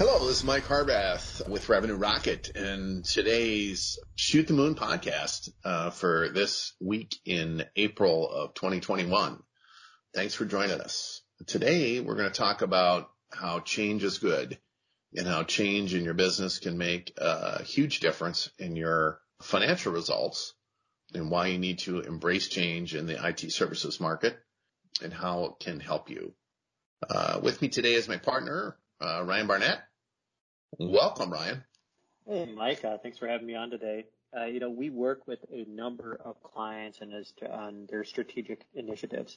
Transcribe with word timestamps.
Hello, 0.00 0.26
this 0.26 0.38
is 0.38 0.44
Mike 0.44 0.64
Harbath 0.64 1.46
with 1.46 1.68
Revenue 1.68 1.94
Rocket 1.94 2.56
and 2.56 3.04
today's 3.04 3.98
Shoot 4.14 4.46
the 4.46 4.54
Moon 4.54 4.74
podcast 4.74 5.50
uh, 5.62 5.90
for 5.90 6.30
this 6.30 6.72
week 6.80 7.16
in 7.26 7.66
April 7.76 8.26
of 8.26 8.54
2021. 8.54 9.42
Thanks 10.14 10.34
for 10.34 10.46
joining 10.46 10.80
us. 10.80 11.20
Today 11.46 12.00
we're 12.00 12.14
going 12.14 12.32
to 12.32 12.34
talk 12.34 12.62
about 12.62 13.10
how 13.30 13.60
change 13.60 14.02
is 14.02 14.16
good 14.16 14.58
and 15.14 15.26
how 15.26 15.42
change 15.42 15.92
in 15.94 16.02
your 16.02 16.14
business 16.14 16.60
can 16.60 16.78
make 16.78 17.12
a 17.18 17.62
huge 17.62 18.00
difference 18.00 18.48
in 18.58 18.76
your 18.76 19.20
financial 19.42 19.92
results 19.92 20.54
and 21.12 21.30
why 21.30 21.48
you 21.48 21.58
need 21.58 21.80
to 21.80 22.00
embrace 22.00 22.48
change 22.48 22.94
in 22.94 23.04
the 23.04 23.22
IT 23.22 23.52
services 23.52 24.00
market 24.00 24.38
and 25.02 25.12
how 25.12 25.44
it 25.44 25.52
can 25.60 25.78
help 25.78 26.08
you. 26.08 26.32
Uh, 27.06 27.38
with 27.42 27.60
me 27.60 27.68
today 27.68 27.92
is 27.92 28.08
my 28.08 28.16
partner, 28.16 28.78
uh, 29.02 29.22
Ryan 29.26 29.46
Barnett. 29.46 29.80
Welcome, 30.78 31.32
Ryan. 31.32 31.64
Hey, 32.26 32.52
Mike. 32.54 32.84
Uh, 32.84 32.96
thanks 32.98 33.18
for 33.18 33.26
having 33.26 33.46
me 33.46 33.56
on 33.56 33.70
today. 33.70 34.04
Uh, 34.36 34.44
you 34.44 34.60
know, 34.60 34.70
we 34.70 34.88
work 34.88 35.26
with 35.26 35.40
a 35.52 35.64
number 35.68 36.18
of 36.24 36.40
clients 36.42 37.00
and 37.00 37.12
as 37.12 37.32
to, 37.32 37.52
on 37.52 37.86
their 37.90 38.04
strategic 38.04 38.64
initiatives, 38.72 39.36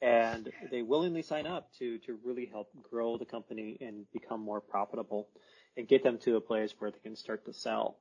and 0.00 0.50
they 0.70 0.80
willingly 0.80 1.22
sign 1.22 1.46
up 1.46 1.70
to 1.78 1.98
to 1.98 2.18
really 2.24 2.46
help 2.46 2.68
grow 2.90 3.18
the 3.18 3.26
company 3.26 3.76
and 3.82 4.10
become 4.12 4.40
more 4.40 4.62
profitable, 4.62 5.28
and 5.76 5.86
get 5.86 6.02
them 6.02 6.18
to 6.18 6.36
a 6.36 6.40
place 6.40 6.74
where 6.78 6.90
they 6.90 6.98
can 7.00 7.16
start 7.16 7.44
to 7.44 7.52
sell. 7.52 7.98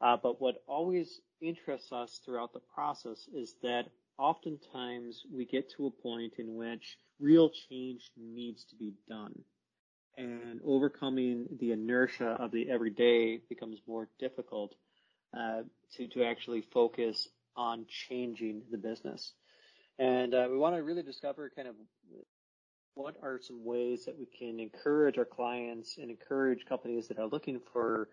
Uh, 0.00 0.18
but 0.22 0.40
what 0.40 0.62
always 0.66 1.20
interests 1.40 1.92
us 1.92 2.20
throughout 2.24 2.52
the 2.52 2.60
process 2.74 3.26
is 3.34 3.54
that 3.62 3.86
oftentimes 4.18 5.24
we 5.32 5.46
get 5.46 5.70
to 5.70 5.86
a 5.86 6.02
point 6.02 6.34
in 6.38 6.54
which 6.56 6.98
real 7.18 7.50
change 7.70 8.10
needs 8.16 8.64
to 8.64 8.76
be 8.76 8.92
done 9.08 9.32
and 10.16 10.60
overcoming 10.64 11.46
the 11.58 11.72
inertia 11.72 12.36
of 12.38 12.50
the 12.50 12.70
everyday 12.70 13.38
becomes 13.48 13.78
more 13.86 14.08
difficult 14.18 14.74
uh, 15.36 15.62
to 15.96 16.08
to 16.08 16.24
actually 16.24 16.62
focus 16.72 17.28
on 17.56 17.86
changing 17.88 18.62
the 18.70 18.78
business. 18.78 19.32
And 19.98 20.34
uh, 20.34 20.48
we 20.50 20.56
want 20.56 20.74
to 20.76 20.82
really 20.82 21.02
discover 21.02 21.50
kind 21.54 21.68
of 21.68 21.74
what 22.94 23.16
are 23.22 23.40
some 23.40 23.64
ways 23.64 24.04
that 24.04 24.18
we 24.18 24.26
can 24.26 24.60
encourage 24.60 25.18
our 25.18 25.24
clients 25.24 25.96
and 25.98 26.10
encourage 26.10 26.66
companies 26.66 27.08
that 27.08 27.18
are 27.18 27.26
looking 27.26 27.60
for 27.72 28.08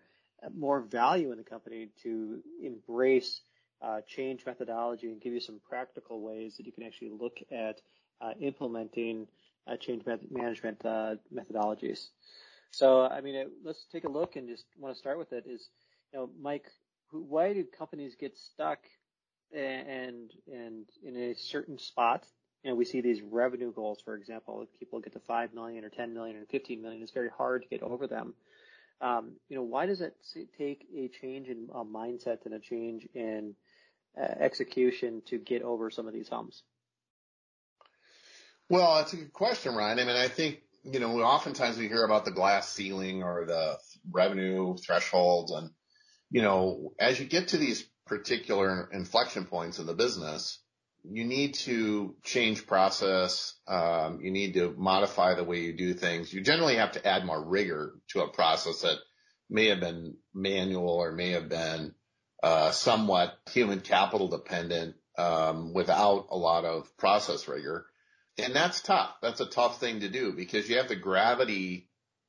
more 0.56 0.80
value 0.80 1.32
in 1.32 1.38
the 1.38 1.44
company 1.44 1.88
to 2.02 2.42
embrace 2.62 3.42
uh, 3.82 4.00
change 4.06 4.44
methodology 4.46 5.08
and 5.08 5.20
give 5.20 5.32
you 5.32 5.40
some 5.40 5.60
practical 5.68 6.20
ways 6.20 6.56
that 6.56 6.66
you 6.66 6.72
can 6.72 6.84
actually 6.84 7.10
look 7.10 7.38
at 7.50 7.80
uh, 8.20 8.32
implementing 8.40 9.26
uh, 9.66 9.76
change 9.76 10.04
management 10.30 10.84
uh, 10.84 11.14
methodologies. 11.34 12.08
So, 12.70 13.02
I 13.02 13.20
mean, 13.20 13.34
it, 13.34 13.48
let's 13.64 13.86
take 13.90 14.04
a 14.04 14.08
look 14.08 14.36
and 14.36 14.48
just 14.48 14.64
want 14.78 14.94
to 14.94 14.98
start 14.98 15.18
with 15.18 15.32
it 15.32 15.44
is, 15.46 15.68
you 16.12 16.18
know, 16.18 16.30
Mike, 16.40 16.66
who, 17.08 17.22
why 17.22 17.52
do 17.52 17.64
companies 17.64 18.14
get 18.18 18.36
stuck 18.36 18.78
and, 19.52 20.30
and 20.46 20.84
in 21.02 21.16
a 21.16 21.34
certain 21.34 21.78
spot? 21.78 22.26
You 22.62 22.70
know, 22.70 22.76
we 22.76 22.84
see 22.84 23.00
these 23.00 23.22
revenue 23.22 23.72
goals, 23.72 24.00
for 24.04 24.14
example, 24.14 24.62
if 24.62 24.78
people 24.78 25.00
get 25.00 25.14
to 25.14 25.20
5 25.20 25.54
million 25.54 25.84
or 25.84 25.88
10 25.88 26.12
million 26.12 26.36
or 26.36 26.44
15 26.50 26.82
million, 26.82 27.02
it's 27.02 27.12
very 27.12 27.30
hard 27.30 27.62
to 27.62 27.68
get 27.68 27.82
over 27.82 28.06
them. 28.06 28.34
Um, 29.00 29.32
you 29.48 29.56
know, 29.56 29.62
why 29.62 29.86
does 29.86 30.02
it 30.02 30.14
take 30.58 30.86
a 30.94 31.08
change 31.08 31.48
in 31.48 31.68
a 31.74 31.84
mindset 31.84 32.44
and 32.44 32.54
a 32.54 32.60
change 32.60 33.08
in 33.14 33.54
execution 34.16 35.22
to 35.26 35.38
get 35.38 35.62
over 35.62 35.90
some 35.90 36.06
of 36.06 36.12
these 36.12 36.28
humps? 36.28 36.62
Well, 38.68 38.96
that's 38.96 39.12
a 39.12 39.16
good 39.16 39.32
question, 39.32 39.74
Ryan. 39.74 39.98
I 39.98 40.04
mean, 40.04 40.16
I 40.16 40.28
think, 40.28 40.60
you 40.84 41.00
know, 41.00 41.20
oftentimes 41.20 41.76
we 41.76 41.88
hear 41.88 42.04
about 42.04 42.24
the 42.24 42.30
glass 42.30 42.68
ceiling 42.68 43.22
or 43.22 43.44
the 43.44 43.78
revenue 44.10 44.76
thresholds. 44.76 45.50
And, 45.50 45.70
you 46.30 46.42
know, 46.42 46.92
as 46.98 47.18
you 47.18 47.26
get 47.26 47.48
to 47.48 47.56
these 47.56 47.84
particular 48.06 48.88
inflection 48.92 49.46
points 49.46 49.80
in 49.80 49.86
the 49.86 49.94
business, 49.94 50.60
you 51.02 51.24
need 51.24 51.54
to 51.54 52.14
change 52.22 52.66
process. 52.66 53.54
Um, 53.66 54.20
you 54.22 54.30
need 54.30 54.54
to 54.54 54.74
modify 54.76 55.34
the 55.34 55.44
way 55.44 55.60
you 55.60 55.76
do 55.76 55.94
things. 55.94 56.32
You 56.32 56.40
generally 56.40 56.76
have 56.76 56.92
to 56.92 57.06
add 57.06 57.24
more 57.24 57.42
rigor 57.42 57.94
to 58.10 58.22
a 58.22 58.28
process 58.28 58.82
that 58.82 58.98
may 59.48 59.68
have 59.68 59.80
been 59.80 60.16
manual 60.32 60.90
or 60.90 61.12
may 61.12 61.30
have 61.30 61.48
been 61.48 61.92
uh, 61.92 61.99
somewhat 62.70 63.38
human 63.50 63.80
capital 63.80 64.28
dependent 64.28 64.96
um, 65.18 65.74
without 65.74 66.28
a 66.30 66.36
lot 66.36 66.64
of 66.64 66.96
process 66.96 67.46
rigor. 67.48 67.86
And 68.38 68.54
that's 68.54 68.80
tough. 68.80 69.14
That's 69.20 69.40
a 69.40 69.46
tough 69.46 69.80
thing 69.80 70.00
to 70.00 70.08
do 70.08 70.32
because 70.32 70.68
you 70.68 70.78
have 70.78 70.88
the 70.88 70.96
gravity 70.96 71.88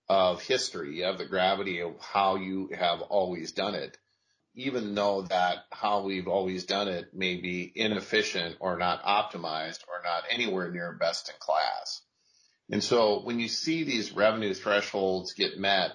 of 0.09 0.41
history. 0.41 0.97
You 0.97 1.05
have 1.05 1.17
the 1.17 1.25
gravity 1.25 1.81
of 1.81 1.93
how 2.01 2.35
you 2.35 2.69
have 2.77 3.01
always 3.01 3.53
done 3.53 3.75
it, 3.75 3.97
even 4.53 4.93
though 4.93 5.21
that 5.23 5.59
how 5.71 6.03
we've 6.03 6.27
always 6.27 6.65
done 6.65 6.89
it 6.89 7.13
may 7.13 7.37
be 7.37 7.71
inefficient 7.73 8.57
or 8.59 8.77
not 8.77 9.03
optimized 9.03 9.79
or 9.87 10.03
not 10.03 10.23
anywhere 10.29 10.69
near 10.69 10.91
best 10.91 11.29
in 11.29 11.35
class. 11.39 12.01
And 12.69 12.83
so 12.83 13.21
when 13.23 13.39
you 13.39 13.47
see 13.47 13.83
these 13.83 14.11
revenue 14.11 14.53
thresholds 14.53 15.33
get 15.33 15.57
met 15.57 15.91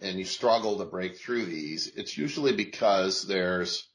and 0.00 0.18
you 0.18 0.24
struggle 0.24 0.78
to 0.78 0.84
break 0.84 1.16
through 1.16 1.46
these, 1.46 1.86
it's 1.96 2.16
usually 2.16 2.54
because 2.54 3.26
there's 3.26 3.88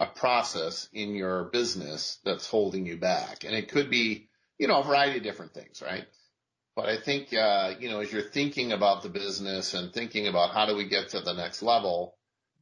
a 0.00 0.06
process 0.06 0.88
in 0.92 1.14
your 1.14 1.44
business 1.44 2.18
that's 2.24 2.46
holding 2.46 2.86
you 2.86 2.96
back. 2.96 3.44
And 3.44 3.54
it 3.54 3.68
could 3.68 3.90
be 3.90 4.28
you 4.62 4.68
know, 4.68 4.78
a 4.78 4.84
variety 4.84 5.18
of 5.18 5.24
different 5.24 5.52
things, 5.54 5.82
right? 5.82 6.04
But 6.76 6.88
I 6.88 6.96
think, 6.96 7.34
uh, 7.34 7.74
you 7.80 7.90
know, 7.90 7.98
as 7.98 8.12
you're 8.12 8.22
thinking 8.22 8.70
about 8.70 9.02
the 9.02 9.08
business 9.08 9.74
and 9.74 9.92
thinking 9.92 10.28
about 10.28 10.54
how 10.54 10.66
do 10.66 10.76
we 10.76 10.88
get 10.88 11.08
to 11.10 11.20
the 11.20 11.32
next 11.32 11.62
level, 11.62 12.14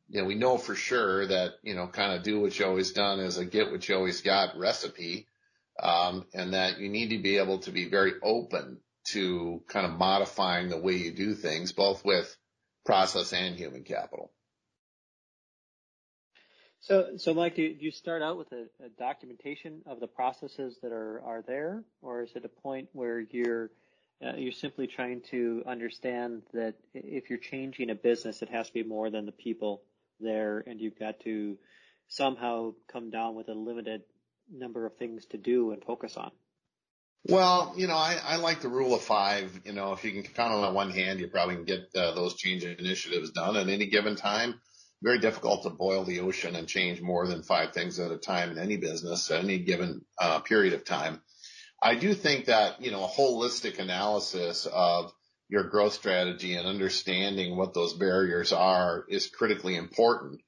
you 0.09 0.23
know, 0.23 0.27
we 0.27 0.35
know 0.35 0.57
for 0.57 0.75
sure 0.75 1.27
that, 1.27 1.57
you 1.63 1.75
know, 1.75 1.87
kind 1.89 2.15
of 2.15 2.23
do 2.23 2.41
what 2.41 2.59
you 2.59 2.65
always 2.65 2.93
done 2.93 3.21
is 3.21 3.37
a 3.37 3.45
get 3.45 3.71
what 3.71 3.87
you 3.87 3.95
always 3.95 4.23
got 4.23 4.57
recipe. 4.57 5.27
Um, 5.79 6.25
and 6.33 6.55
that 6.55 6.79
you 6.79 6.89
need 6.89 7.11
to 7.11 7.19
be 7.19 7.37
able 7.37 7.59
to 7.61 7.71
be 7.71 7.89
very 7.91 8.13
open 8.23 8.81
to 9.13 9.63
kind 9.69 9.85
of 9.85 9.93
modifying 9.93 10.71
the 10.71 10.79
way 10.79 10.95
you 10.95 11.13
do 11.13 11.35
things, 11.35 11.73
both 11.73 12.03
with 12.03 12.35
process 12.91 13.33
and 13.33 13.55
human 13.57 13.85
capital. 13.85 14.33
So, 16.81 17.19
so 17.19 17.35
Mike, 17.35 17.57
do 17.57 17.63
you 17.63 17.91
start 17.91 18.23
out 18.23 18.37
with 18.39 18.51
a, 18.53 18.65
a, 18.85 18.89
documentation 18.99 19.83
of 19.87 20.01
the 20.01 20.07
processes 20.07 20.79
that 20.83 20.91
are, 20.91 21.21
are 21.25 21.43
there, 21.47 21.85
or 22.01 22.23
is 22.23 22.31
it 22.35 22.45
a 22.45 22.49
point 22.49 22.89
where 22.93 23.21
you're 23.21 23.71
uh, 24.25 24.35
you're 24.37 24.53
simply 24.53 24.87
trying 24.87 25.23
to 25.31 25.63
understand 25.67 26.43
that 26.53 26.75
if 26.93 27.31
you're 27.31 27.39
changing 27.39 27.91
a 27.91 27.95
business, 27.95 28.43
it 28.43 28.51
has 28.51 28.67
to 28.67 28.73
be 28.73 28.83
more 28.83 29.09
than 29.09 29.25
the 29.25 29.33
people 29.33 29.83
there, 30.19 30.63
and 30.67 30.81
you've 30.81 30.99
got 30.99 31.21
to 31.21 31.57
somehow 32.09 32.73
come 32.93 33.11
down 33.11 33.35
with 33.35 33.49
a 33.49 33.55
limited 33.55 34.03
number 34.53 34.85
of 34.85 34.97
things 34.97 35.25
to 35.27 35.39
do 35.39 35.71
and 35.71 35.83
focus 35.85 36.17
on? 36.17 36.31
Well, 37.29 37.75
you 37.77 37.87
know, 37.87 37.97
I, 37.97 38.19
I 38.25 38.37
like 38.37 38.61
the 38.61 38.69
rule 38.69 38.95
of 38.95 39.03
five. 39.03 39.61
You 39.65 39.73
know, 39.73 39.93
if 39.93 40.05
you 40.05 40.13
can 40.13 40.23
count 40.23 40.53
on 40.53 40.75
one 40.75 40.91
hand, 40.91 41.21
you 41.21 41.29
probably 41.29 41.57
can 41.57 41.65
get 41.65 41.91
uh, 41.95 42.15
those 42.15 42.35
change 42.35 42.65
initiatives 42.65 43.31
done 43.31 43.57
at 43.57 43.69
any 43.69 43.87
given 43.87 44.17
time 44.17 44.61
very 45.03 45.19
difficult 45.19 45.63
to 45.63 45.71
boil 45.71 46.05
the 46.05 46.21
ocean 46.21 46.57
and 46.57 46.69
change 46.69 47.01
more 47.01 47.27
than 47.27 47.43
five 47.43 47.73
things 47.73 47.99
at 47.99 48.11
a 48.11 48.19
time 48.19 48.51
in 48.51 48.59
any 48.59 48.77
business 48.77 49.31
at 49.31 49.43
any 49.43 49.59
given 49.59 50.05
uh, 50.19 50.41
period 50.41 50.75
of 50.75 50.85
time. 50.85 51.21
I 51.83 51.95
do 51.95 52.13
think 52.13 52.47
that, 52.47 52.83
you 52.83 52.91
know, 52.91 53.05
a 53.05 53.09
holistic 53.09 53.79
analysis 53.79 54.67
of 54.71 55.13
your 55.49 55.65
growth 55.65 55.95
strategy 55.95 56.55
and 56.55 56.67
understanding 56.67 57.57
what 57.57 57.73
those 57.73 57.95
barriers 57.95 58.53
are 58.53 59.05
is 59.09 59.29
critically 59.29 59.77
important. 59.77 60.43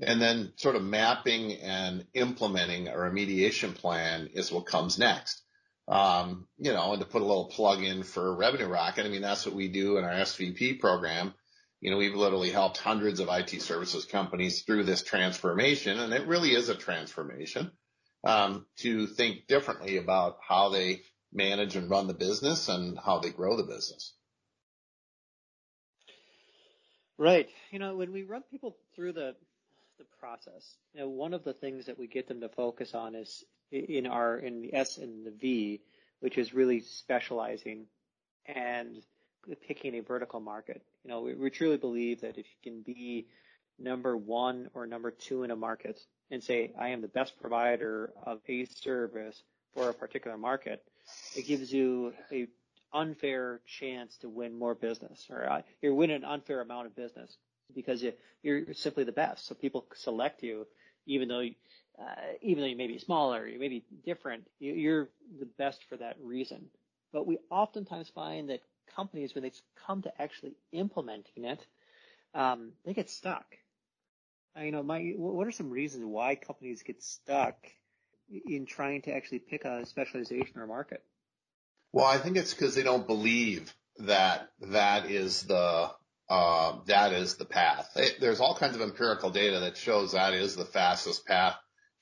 And 0.00 0.22
then 0.22 0.52
sort 0.56 0.76
of 0.76 0.82
mapping 0.82 1.52
and 1.60 2.06
implementing 2.14 2.88
a 2.88 2.92
remediation 2.92 3.74
plan 3.74 4.30
is 4.32 4.50
what 4.50 4.66
comes 4.66 4.98
next. 4.98 5.42
Um, 5.88 6.46
you 6.58 6.72
know, 6.72 6.92
and 6.92 7.00
to 7.00 7.08
put 7.08 7.22
a 7.22 7.24
little 7.24 7.46
plug 7.46 7.82
in 7.82 8.02
for 8.02 8.34
Revenue 8.36 8.66
Rocket, 8.66 9.06
I 9.06 9.08
mean, 9.08 9.22
that's 9.22 9.46
what 9.46 9.54
we 9.54 9.68
do 9.68 9.96
in 9.96 10.04
our 10.04 10.12
SVP 10.12 10.80
program 10.80 11.32
you 11.80 11.90
know, 11.90 11.96
we've 11.96 12.14
literally 12.14 12.50
helped 12.50 12.78
hundreds 12.78 13.20
of 13.20 13.28
IT 13.30 13.62
services 13.62 14.04
companies 14.04 14.62
through 14.62 14.84
this 14.84 15.02
transformation, 15.02 15.98
and 16.00 16.12
it 16.12 16.26
really 16.26 16.54
is 16.54 16.68
a 16.68 16.74
transformation 16.74 17.70
um, 18.24 18.66
to 18.78 19.06
think 19.06 19.46
differently 19.46 19.96
about 19.96 20.38
how 20.46 20.70
they 20.70 21.02
manage 21.32 21.76
and 21.76 21.88
run 21.88 22.08
the 22.08 22.14
business 22.14 22.68
and 22.68 22.98
how 22.98 23.20
they 23.20 23.30
grow 23.30 23.56
the 23.56 23.62
business. 23.62 24.14
Right. 27.16 27.48
You 27.70 27.78
know, 27.78 27.96
when 27.96 28.12
we 28.12 28.22
run 28.22 28.42
people 28.50 28.76
through 28.94 29.12
the 29.12 29.34
the 29.98 30.04
process, 30.20 30.76
you 30.94 31.00
know, 31.00 31.08
one 31.08 31.34
of 31.34 31.42
the 31.42 31.52
things 31.52 31.86
that 31.86 31.98
we 31.98 32.06
get 32.06 32.28
them 32.28 32.40
to 32.40 32.48
focus 32.48 32.94
on 32.94 33.16
is 33.16 33.44
in 33.70 34.06
our 34.06 34.38
in 34.38 34.62
the 34.62 34.74
S 34.74 34.98
and 34.98 35.26
the 35.26 35.30
V, 35.30 35.80
which 36.20 36.38
is 36.38 36.54
really 36.54 36.80
specializing 36.80 37.86
and 38.46 39.02
picking 39.66 39.94
a 39.94 40.00
vertical 40.00 40.40
market. 40.40 40.82
You 41.04 41.10
know, 41.10 41.20
we, 41.20 41.34
we 41.34 41.50
truly 41.50 41.76
believe 41.76 42.20
that 42.22 42.38
if 42.38 42.46
you 42.46 42.72
can 42.72 42.82
be 42.82 43.26
number 43.78 44.16
one 44.16 44.68
or 44.74 44.86
number 44.86 45.10
two 45.10 45.44
in 45.44 45.50
a 45.50 45.56
market 45.56 46.00
and 46.30 46.42
say, 46.42 46.72
I 46.78 46.88
am 46.88 47.00
the 47.00 47.08
best 47.08 47.40
provider 47.40 48.12
of 48.24 48.40
a 48.48 48.66
service 48.66 49.42
for 49.74 49.88
a 49.90 49.94
particular 49.94 50.36
market, 50.36 50.82
it 51.36 51.46
gives 51.46 51.72
you 51.72 52.12
a 52.32 52.48
unfair 52.92 53.60
chance 53.66 54.16
to 54.18 54.28
win 54.28 54.58
more 54.58 54.74
business, 54.74 55.26
or 55.30 55.50
uh, 55.50 55.62
you're 55.82 55.94
winning 55.94 56.16
an 56.16 56.24
unfair 56.24 56.60
amount 56.60 56.86
of 56.86 56.96
business 56.96 57.36
because 57.74 58.02
you, 58.02 58.12
you're 58.42 58.74
simply 58.74 59.04
the 59.04 59.12
best. 59.12 59.46
So 59.46 59.54
people 59.54 59.86
select 59.94 60.42
you, 60.42 60.66
even 61.06 61.28
though, 61.28 61.44
uh, 62.00 62.34
even 62.42 62.62
though 62.62 62.68
you 62.68 62.76
may 62.76 62.86
be 62.86 62.98
smaller, 62.98 63.46
you 63.46 63.58
may 63.58 63.68
be 63.68 63.84
different, 64.04 64.46
you're 64.60 65.08
the 65.38 65.46
best 65.46 65.84
for 65.88 65.96
that 65.96 66.16
reason. 66.22 66.66
But 67.12 67.26
we 67.26 67.38
oftentimes 67.50 68.08
find 68.08 68.50
that 68.50 68.60
companies, 68.94 69.34
when 69.34 69.42
they 69.42 69.52
come 69.86 70.02
to 70.02 70.22
actually 70.22 70.52
implementing 70.72 71.44
it, 71.44 71.66
um, 72.34 72.72
they 72.84 72.94
get 72.94 73.10
stuck. 73.10 73.46
Uh, 74.56 74.62
you 74.62 74.72
know, 74.72 74.82
my, 74.82 75.12
what 75.16 75.46
are 75.46 75.52
some 75.52 75.70
reasons 75.70 76.04
why 76.04 76.34
companies 76.34 76.82
get 76.82 77.02
stuck 77.02 77.56
in 78.46 78.66
trying 78.66 79.02
to 79.02 79.14
actually 79.14 79.38
pick 79.38 79.64
a 79.64 79.84
specialization 79.86 80.56
or 80.56 80.66
market? 80.66 81.02
Well, 81.92 82.04
I 82.04 82.18
think 82.18 82.36
it's 82.36 82.54
because 82.54 82.74
they 82.74 82.82
don't 82.82 83.06
believe 83.06 83.74
that 83.98 84.50
that 84.60 85.10
is 85.10 85.42
the 85.44 85.90
uh, 86.28 86.76
that 86.86 87.14
is 87.14 87.36
the 87.36 87.46
path. 87.46 87.96
There's 88.20 88.40
all 88.40 88.54
kinds 88.54 88.76
of 88.76 88.82
empirical 88.82 89.30
data 89.30 89.60
that 89.60 89.78
shows 89.78 90.12
that 90.12 90.34
is 90.34 90.54
the 90.54 90.66
fastest 90.66 91.24
path 91.24 91.56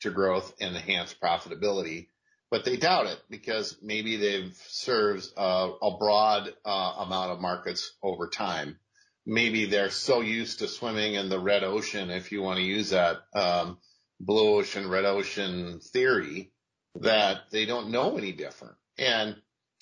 to 0.06 0.12
growth 0.12 0.52
and 0.60 0.74
enhanced 0.74 1.20
profitability, 1.20 2.08
but 2.50 2.64
they 2.64 2.76
doubt 2.76 3.06
it 3.06 3.20
because 3.28 3.76
maybe 3.82 4.16
they've 4.16 4.56
served 4.68 5.26
a 5.36 5.90
broad 5.98 6.52
uh, 6.64 6.94
amount 6.98 7.32
of 7.32 7.40
markets 7.40 7.92
over 8.02 8.28
time. 8.28 8.78
Maybe 9.26 9.66
they're 9.66 9.90
so 9.90 10.20
used 10.20 10.60
to 10.60 10.68
swimming 10.68 11.14
in 11.14 11.28
the 11.28 11.40
red 11.40 11.64
ocean, 11.64 12.10
if 12.10 12.30
you 12.30 12.42
want 12.42 12.58
to 12.58 12.64
use 12.64 12.90
that 12.90 13.18
um, 13.34 13.78
blue 14.20 14.58
ocean, 14.58 14.88
red 14.88 15.04
ocean 15.04 15.80
theory, 15.80 16.52
that 17.00 17.50
they 17.50 17.66
don't 17.66 17.90
know 17.90 18.16
any 18.16 18.32
different. 18.32 18.76
And 18.98 19.36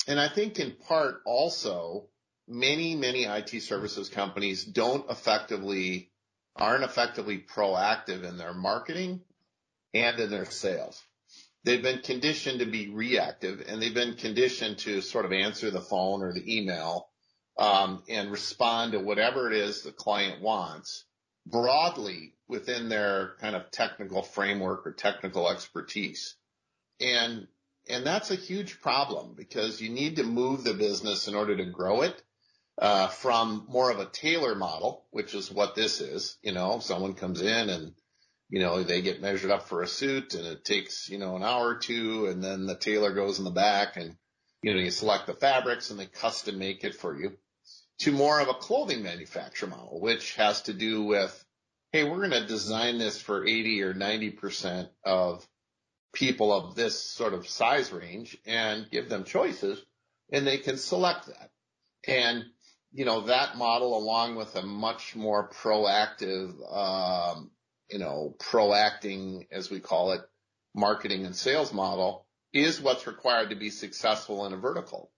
and 0.07 0.21
I 0.21 0.29
think 0.29 0.59
in 0.59 0.73
part 0.73 1.23
also 1.25 2.09
many, 2.47 2.95
many 2.95 3.25
IT 3.25 3.63
services 3.63 4.09
companies 4.09 4.65
don't 4.65 5.11
effectively, 5.11 6.11
aren't 6.57 6.85
effectively 6.85 7.39
proactive 7.39 8.23
in 8.23 8.37
their 8.37 8.53
marketing 8.53 9.23
and 9.95 10.19
in 10.19 10.31
their 10.31 10.45
sales. 10.45 11.03
They've 11.65 11.83
been 11.83 12.01
conditioned 12.01 12.59
to 12.59 12.67
be 12.67 12.91
reactive 12.91 13.65
and 13.67 13.81
they've 13.81 13.95
been 13.95 14.17
conditioned 14.17 14.79
to 14.79 15.01
sort 15.01 15.25
of 15.25 15.33
answer 15.33 15.71
the 15.71 15.81
phone 15.81 16.23
or 16.23 16.33
the 16.33 16.59
email, 16.59 17.09
um, 17.57 18.03
and 18.09 18.31
respond 18.31 18.93
to 18.93 18.99
whatever 18.99 19.51
it 19.51 19.57
is 19.57 19.83
the 19.83 19.93
client 19.93 20.43
wants 20.43 21.05
broadly 21.47 22.35
within 22.49 22.89
their 22.89 23.37
kind 23.41 23.55
of 23.55 23.71
technical 23.71 24.23
framework 24.23 24.87
or 24.87 24.93
technical 24.93 25.49
expertise. 25.49 26.35
And 27.01 27.47
and 27.89 28.07
that's 28.07 28.31
a 28.31 28.37
huge 28.37 28.81
problem 28.81 29.35
because 29.37 29.81
you 29.81 29.91
need 29.91 30.17
to 30.17 30.25
move 30.25 30.65
the 30.65 30.73
business 30.73 31.29
in 31.29 31.35
order 31.35 31.55
to 31.57 31.67
grow 31.67 32.01
it 32.01 32.23
uh, 32.79 33.09
from 33.09 33.67
more 33.69 33.91
of 33.91 33.99
a 33.99 34.07
tailor 34.07 34.55
model, 34.55 35.05
which 35.11 35.35
is 35.35 35.51
what 35.51 35.75
this 35.75 36.01
is. 36.01 36.39
You 36.43 36.53
know, 36.53 36.79
someone 36.79 37.13
comes 37.13 37.43
in 37.43 37.69
and, 37.69 37.93
you 38.55 38.61
know, 38.61 38.85
they 38.85 39.03
get 39.03 39.21
measured 39.21 39.51
up 39.51 39.67
for 39.67 39.83
a 39.83 39.87
suit 39.89 40.35
and 40.35 40.47
it 40.47 40.65
takes, 40.65 41.09
you 41.09 41.19
know, 41.19 41.35
an 41.35 41.43
hour 41.43 41.71
or 41.71 41.75
two 41.75 42.27
and 42.27 42.41
then 42.41 42.67
the 42.67 42.77
tailor 42.77 43.13
goes 43.13 43.41
in 43.41 43.45
the 43.45 43.51
back 43.51 43.97
and, 43.97 44.17
you 44.63 44.73
know, 44.73 44.79
you 44.79 44.93
select 44.93 45.27
the 45.27 45.35
fabrics 45.35 45.91
and 45.91 45.99
they 45.99 46.07
custom 46.07 46.57
make 46.57 46.85
it 46.85 46.95
for 46.95 47.19
you 47.19 47.33
to 47.99 48.13
more 48.13 48.39
of 48.39 48.47
a 48.47 48.55
clothing 48.55 49.03
manufacturer 49.03 49.69
model, 49.69 50.01
which 50.01 50.37
has 50.37 50.63
to 50.63 50.73
do 50.73 51.03
with, 51.03 51.45
hey, 51.91 52.05
we're 52.05 52.29
going 52.29 52.31
to 52.31 52.47
design 52.47 52.99
this 52.99 53.21
for 53.21 53.45
80 53.45 53.83
or 53.83 53.93
90% 53.93 54.89
of 55.05 55.45
people 56.13 56.53
of 56.53 56.77
this 56.77 57.03
sort 57.03 57.35
of 57.35 57.49
size 57.49 57.93
range 57.93 58.39
and 58.47 58.89
give 58.89 59.09
them 59.09 59.25
choices 59.25 59.85
and 60.31 60.47
they 60.47 60.59
can 60.59 60.77
select 60.77 61.27
that. 61.27 61.51
And, 62.07 62.45
you 62.93 63.05
know, 63.05 63.23
that 63.23 63.57
model 63.57 63.99
along 63.99 64.37
with 64.37 64.55
a 64.55 64.63
much 64.63 65.17
more 65.17 65.51
proactive, 65.51 66.53
um, 66.73 67.51
you 67.91 67.99
know, 67.99 68.35
proacting, 68.39 69.47
as 69.53 69.71
we 69.71 69.81
call 69.81 70.13
it, 70.13 70.21
marketing 70.75 71.25
and 71.25 71.37
sales 71.37 71.73
model 71.73 72.27
is 72.53 72.81
what's 72.81 73.07
required 73.07 73.51
to 73.51 73.57
be 73.57 73.71
successful 73.71 74.47
in 74.47 74.53
a 74.53 74.57
vertical. 74.57 75.11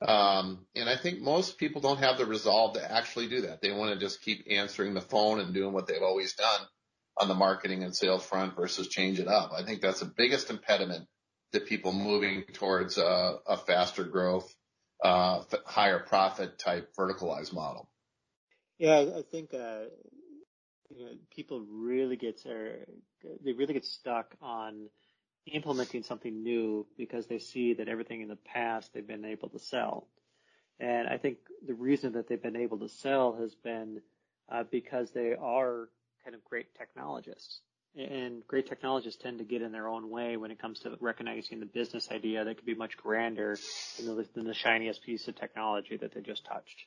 Um, 0.00 0.66
and 0.76 0.88
I 0.88 0.96
think 0.96 1.20
most 1.20 1.58
people 1.58 1.80
don't 1.80 1.98
have 1.98 2.18
the 2.18 2.26
resolve 2.26 2.74
to 2.74 2.92
actually 2.92 3.28
do 3.28 3.42
that. 3.42 3.60
They 3.60 3.72
want 3.72 3.92
to 3.92 3.98
just 3.98 4.22
keep 4.22 4.46
answering 4.50 4.94
the 4.94 5.00
phone 5.00 5.40
and 5.40 5.52
doing 5.52 5.72
what 5.72 5.86
they've 5.86 6.02
always 6.02 6.34
done 6.34 6.60
on 7.20 7.28
the 7.28 7.34
marketing 7.34 7.82
and 7.82 7.94
sales 7.94 8.24
front 8.24 8.54
versus 8.54 8.88
change 8.88 9.18
it 9.18 9.26
up. 9.26 9.50
I 9.52 9.64
think 9.64 9.80
that's 9.80 10.00
the 10.00 10.12
biggest 10.16 10.50
impediment 10.50 11.08
to 11.52 11.60
people 11.60 11.92
moving 11.92 12.44
towards 12.52 12.96
a, 12.96 13.36
a 13.46 13.56
faster 13.56 14.04
growth, 14.04 14.54
uh, 15.02 15.42
higher 15.66 15.98
profit 15.98 16.58
type 16.58 16.90
verticalized 16.96 17.52
model. 17.52 17.90
Yeah, 18.78 19.04
I 19.16 19.22
think 19.22 19.52
uh, 19.52 19.86
you 20.94 21.04
know, 21.04 21.12
people 21.34 21.60
really 21.60 22.16
get 22.16 22.42
they 22.44 23.52
really 23.52 23.74
get 23.74 23.84
stuck 23.84 24.34
on 24.40 24.88
implementing 25.46 26.02
something 26.02 26.42
new 26.42 26.86
because 26.96 27.26
they 27.26 27.38
see 27.38 27.74
that 27.74 27.88
everything 27.88 28.20
in 28.20 28.28
the 28.28 28.36
past 28.36 28.92
they've 28.92 29.06
been 29.06 29.24
able 29.24 29.48
to 29.48 29.58
sell. 29.58 30.08
And 30.80 31.08
I 31.08 31.18
think 31.18 31.38
the 31.66 31.74
reason 31.74 32.12
that 32.12 32.28
they've 32.28 32.42
been 32.42 32.56
able 32.56 32.78
to 32.78 32.88
sell 32.88 33.36
has 33.40 33.54
been 33.54 34.00
uh, 34.50 34.64
because 34.70 35.10
they 35.10 35.34
are 35.34 35.88
kind 36.24 36.34
of 36.34 36.44
great 36.44 36.74
technologists. 36.76 37.60
And 37.96 38.46
great 38.46 38.68
technologists 38.68 39.20
tend 39.20 39.38
to 39.38 39.44
get 39.44 39.62
in 39.62 39.72
their 39.72 39.88
own 39.88 40.10
way 40.10 40.36
when 40.36 40.50
it 40.50 40.60
comes 40.60 40.80
to 40.80 40.96
recognizing 41.00 41.58
the 41.58 41.66
business 41.66 42.10
idea 42.12 42.44
that 42.44 42.56
could 42.56 42.66
be 42.66 42.74
much 42.74 42.96
grander 42.96 43.58
than 43.96 44.14
the, 44.14 44.26
than 44.34 44.46
the 44.46 44.54
shiniest 44.54 45.02
piece 45.02 45.26
of 45.26 45.36
technology 45.36 45.96
that 45.96 46.14
they 46.14 46.20
just 46.20 46.44
touched. 46.44 46.84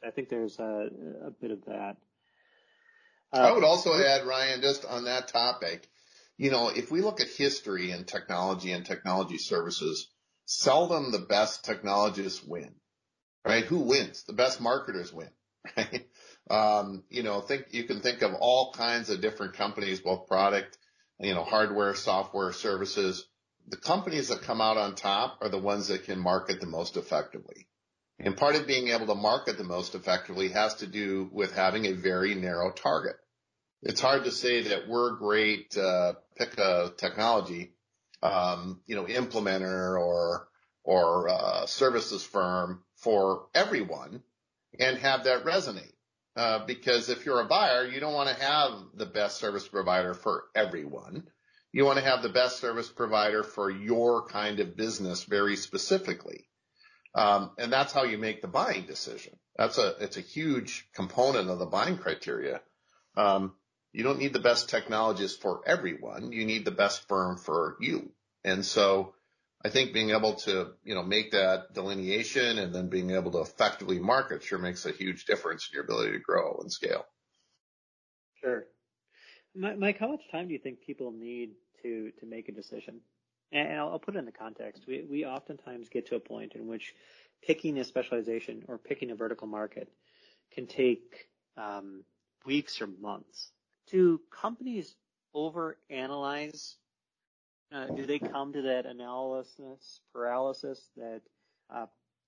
So 0.00 0.06
I 0.06 0.10
think 0.10 0.28
there's 0.28 0.58
a, 0.58 0.88
a 1.26 1.30
bit 1.30 1.50
of 1.50 1.64
that. 1.66 1.96
Uh, 3.32 3.38
I 3.38 3.52
would 3.52 3.64
also 3.64 3.94
add, 3.94 4.26
Ryan, 4.26 4.60
just 4.60 4.84
on 4.84 5.04
that 5.04 5.28
topic, 5.28 5.88
you 6.38 6.50
know, 6.50 6.68
if 6.68 6.90
we 6.90 7.00
look 7.00 7.20
at 7.20 7.28
history 7.28 7.90
and 7.90 8.06
technology 8.06 8.72
and 8.72 8.84
technology 8.84 9.38
services, 9.38 10.08
seldom 10.44 11.10
the 11.10 11.18
best 11.18 11.64
technologists 11.64 12.42
win, 12.44 12.74
right? 13.44 13.64
Who 13.64 13.80
wins? 13.80 14.24
The 14.24 14.32
best 14.32 14.60
marketers 14.60 15.12
win, 15.12 15.30
right? 15.76 16.06
Um, 16.48 17.04
you 17.10 17.22
know, 17.22 17.40
think 17.40 17.66
you 17.72 17.84
can 17.84 18.00
think 18.00 18.22
of 18.22 18.34
all 18.34 18.72
kinds 18.72 19.10
of 19.10 19.20
different 19.20 19.54
companies, 19.54 20.00
both 20.00 20.28
product, 20.28 20.78
you 21.18 21.34
know, 21.34 21.42
hardware, 21.42 21.94
software, 21.94 22.52
services. 22.52 23.26
The 23.68 23.76
companies 23.76 24.28
that 24.28 24.42
come 24.42 24.60
out 24.60 24.76
on 24.76 24.94
top 24.94 25.38
are 25.40 25.48
the 25.48 25.58
ones 25.58 25.88
that 25.88 26.04
can 26.04 26.20
market 26.20 26.60
the 26.60 26.66
most 26.66 26.96
effectively. 26.96 27.66
And 28.18 28.36
part 28.36 28.56
of 28.56 28.66
being 28.66 28.88
able 28.88 29.06
to 29.06 29.14
market 29.14 29.58
the 29.58 29.64
most 29.64 29.94
effectively 29.94 30.48
has 30.48 30.76
to 30.76 30.86
do 30.86 31.28
with 31.32 31.54
having 31.54 31.86
a 31.86 31.92
very 31.92 32.34
narrow 32.34 32.72
target. 32.72 33.16
It's 33.82 34.00
hard 34.00 34.24
to 34.24 34.32
say 34.32 34.62
that 34.62 34.88
we're 34.88 35.16
great, 35.16 35.76
uh, 35.76 36.14
pick 36.36 36.58
a 36.58 36.92
technology, 36.96 37.74
um, 38.22 38.80
you 38.86 38.96
know, 38.96 39.04
implementer 39.04 40.00
or, 40.00 40.48
or, 40.82 41.28
uh, 41.28 41.66
services 41.66 42.22
firm 42.24 42.82
for 42.96 43.48
everyone 43.54 44.22
and 44.78 44.98
have 44.98 45.24
that 45.24 45.44
resonate. 45.44 45.92
Uh, 46.34 46.64
because 46.66 47.08
if 47.08 47.24
you're 47.24 47.40
a 47.40 47.48
buyer, 47.48 47.86
you 47.86 48.00
don't 48.00 48.14
want 48.14 48.28
to 48.28 48.44
have 48.44 48.72
the 48.94 49.06
best 49.06 49.38
service 49.38 49.66
provider 49.68 50.14
for 50.14 50.44
everyone. 50.54 51.24
You 51.72 51.84
want 51.84 51.98
to 51.98 52.04
have 52.04 52.22
the 52.22 52.28
best 52.28 52.58
service 52.58 52.88
provider 52.88 53.42
for 53.42 53.70
your 53.70 54.26
kind 54.26 54.60
of 54.60 54.76
business 54.76 55.24
very 55.24 55.56
specifically. 55.56 56.46
Um, 57.16 57.52
and 57.56 57.72
that's 57.72 57.94
how 57.94 58.04
you 58.04 58.18
make 58.18 58.42
the 58.42 58.48
buying 58.48 58.84
decision. 58.84 59.32
That's 59.56 59.78
a, 59.78 59.94
it's 60.00 60.18
a 60.18 60.20
huge 60.20 60.86
component 60.94 61.48
of 61.48 61.58
the 61.58 61.64
buying 61.64 61.96
criteria. 61.96 62.60
Um, 63.16 63.54
you 63.92 64.02
don't 64.02 64.18
need 64.18 64.34
the 64.34 64.38
best 64.38 64.68
technologist 64.68 65.40
for 65.40 65.62
everyone. 65.66 66.30
You 66.32 66.44
need 66.44 66.66
the 66.66 66.70
best 66.70 67.08
firm 67.08 67.38
for 67.38 67.78
you. 67.80 68.12
And 68.44 68.62
so 68.66 69.14
I 69.64 69.70
think 69.70 69.94
being 69.94 70.10
able 70.10 70.34
to, 70.34 70.72
you 70.84 70.94
know, 70.94 71.02
make 71.02 71.32
that 71.32 71.72
delineation 71.72 72.58
and 72.58 72.74
then 72.74 72.90
being 72.90 73.10
able 73.12 73.32
to 73.32 73.40
effectively 73.40 73.98
market 73.98 74.42
sure 74.42 74.58
makes 74.58 74.84
a 74.84 74.92
huge 74.92 75.24
difference 75.24 75.70
in 75.70 75.76
your 75.76 75.84
ability 75.84 76.12
to 76.12 76.18
grow 76.18 76.58
and 76.60 76.70
scale. 76.70 77.06
Sure. 78.42 78.66
Mike, 79.54 79.98
how 79.98 80.08
much 80.08 80.20
time 80.30 80.48
do 80.48 80.52
you 80.52 80.60
think 80.60 80.80
people 80.86 81.12
need 81.12 81.52
to, 81.82 82.12
to 82.20 82.26
make 82.26 82.50
a 82.50 82.52
decision? 82.52 83.00
And 83.52 83.78
I'll, 83.78 83.98
put 83.98 84.16
it 84.16 84.18
in 84.18 84.24
the 84.24 84.32
context. 84.32 84.84
We, 84.86 85.06
we 85.08 85.24
oftentimes 85.24 85.88
get 85.88 86.08
to 86.08 86.16
a 86.16 86.20
point 86.20 86.54
in 86.54 86.66
which 86.66 86.94
picking 87.46 87.78
a 87.78 87.84
specialization 87.84 88.64
or 88.68 88.76
picking 88.76 89.10
a 89.10 89.14
vertical 89.14 89.46
market 89.46 89.88
can 90.52 90.66
take 90.66 91.28
um, 91.56 92.02
weeks 92.44 92.80
or 92.82 92.88
months. 92.88 93.52
Do 93.90 94.20
companies 94.30 94.96
overanalyze 95.34 96.74
uh, 97.72 97.86
do 97.96 98.06
they 98.06 98.18
come 98.18 98.52
to 98.52 98.62
that 98.62 98.86
analysis 98.86 100.00
paralysis 100.12 100.80
that 100.96 101.20
uh, 101.74 101.86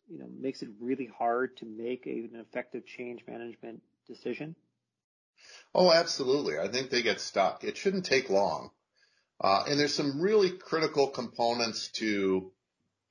you 0.09 0.19
know 0.19 0.27
makes 0.41 0.63
it 0.63 0.69
really 0.81 1.07
hard 1.07 1.57
to 1.57 1.65
make 1.65 2.07
a, 2.07 2.11
an 2.11 2.33
effective 2.35 2.85
change 2.87 3.23
management 3.27 3.81
decision? 4.07 4.57
Oh, 5.75 5.93
absolutely. 5.93 6.59
I 6.59 6.69
think 6.69 6.91
they 6.91 7.03
get 7.03 7.21
stuck. 7.21 7.63
It 7.63 7.77
shouldn't 7.77 8.05
take 8.05 8.31
long. 8.31 8.71
Uh, 9.40 9.64
and 9.68 9.78
there's 9.78 9.95
some 9.95 10.21
really 10.21 10.50
critical 10.50 11.09
components 11.09 11.90
to 11.92 12.50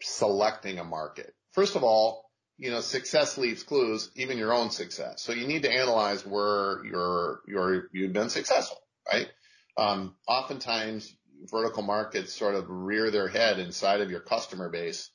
selecting 0.01 0.79
a 0.79 0.83
market. 0.83 1.33
first 1.53 1.75
of 1.75 1.83
all, 1.83 2.29
you 2.57 2.71
know, 2.71 2.81
success 2.81 3.37
leaves 3.37 3.63
clues, 3.63 4.09
even 4.15 4.37
your 4.37 4.53
own 4.53 4.71
success. 4.71 5.21
So 5.21 5.31
you 5.31 5.47
need 5.47 5.63
to 5.63 5.71
analyze 5.71 6.25
where 6.25 6.83
you're, 6.85 7.41
you're, 7.47 7.89
you've 7.93 8.13
been 8.13 8.29
successful, 8.29 8.79
right? 9.11 9.27
Um, 9.77 10.15
oftentimes 10.27 11.15
vertical 11.51 11.83
markets 11.83 12.33
sort 12.33 12.55
of 12.55 12.65
rear 12.67 13.11
their 13.11 13.27
head 13.27 13.59
inside 13.59 14.01
of 14.01 14.09
your 14.09 14.21
customer 14.21 14.69
base, 14.69 15.11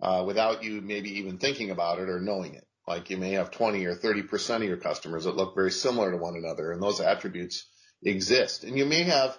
uh, 0.00 0.24
without 0.26 0.64
you 0.64 0.80
maybe 0.80 1.18
even 1.18 1.38
thinking 1.38 1.70
about 1.70 1.98
it 1.98 2.08
or 2.08 2.20
knowing 2.20 2.54
it. 2.54 2.66
Like 2.86 3.10
you 3.10 3.16
may 3.16 3.32
have 3.32 3.50
20 3.50 3.84
or 3.84 3.96
30% 3.96 4.56
of 4.56 4.62
your 4.62 4.76
customers 4.76 5.24
that 5.24 5.36
look 5.36 5.54
very 5.54 5.72
similar 5.72 6.12
to 6.12 6.16
one 6.16 6.36
another 6.36 6.72
and 6.72 6.82
those 6.82 7.00
attributes 7.00 7.68
exist. 8.02 8.64
And 8.64 8.78
you 8.78 8.86
may 8.86 9.02
have 9.02 9.36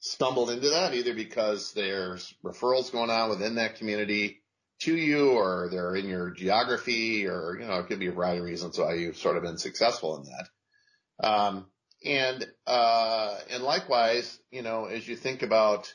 stumbled 0.00 0.50
into 0.50 0.70
that 0.70 0.94
either 0.94 1.14
because 1.14 1.72
there's 1.72 2.34
referrals 2.44 2.92
going 2.92 3.10
on 3.10 3.30
within 3.30 3.56
that 3.56 3.76
community 3.76 4.42
to 4.80 4.94
you 4.94 5.30
or 5.30 5.68
they're 5.70 5.96
in 5.96 6.06
your 6.06 6.30
geography 6.30 7.26
or, 7.26 7.58
you 7.58 7.66
know, 7.66 7.78
it 7.78 7.86
could 7.86 7.98
be 7.98 8.08
a 8.08 8.12
variety 8.12 8.38
of 8.38 8.44
reasons 8.44 8.78
why 8.78 8.94
you've 8.94 9.16
sort 9.16 9.36
of 9.36 9.42
been 9.42 9.58
successful 9.58 10.16
in 10.18 10.24
that. 10.24 11.26
Um, 11.28 11.66
and, 12.04 12.46
uh, 12.66 13.38
and 13.50 13.62
likewise, 13.62 14.38
you 14.50 14.62
know, 14.62 14.84
as 14.84 15.08
you 15.08 15.16
think 15.16 15.42
about, 15.42 15.92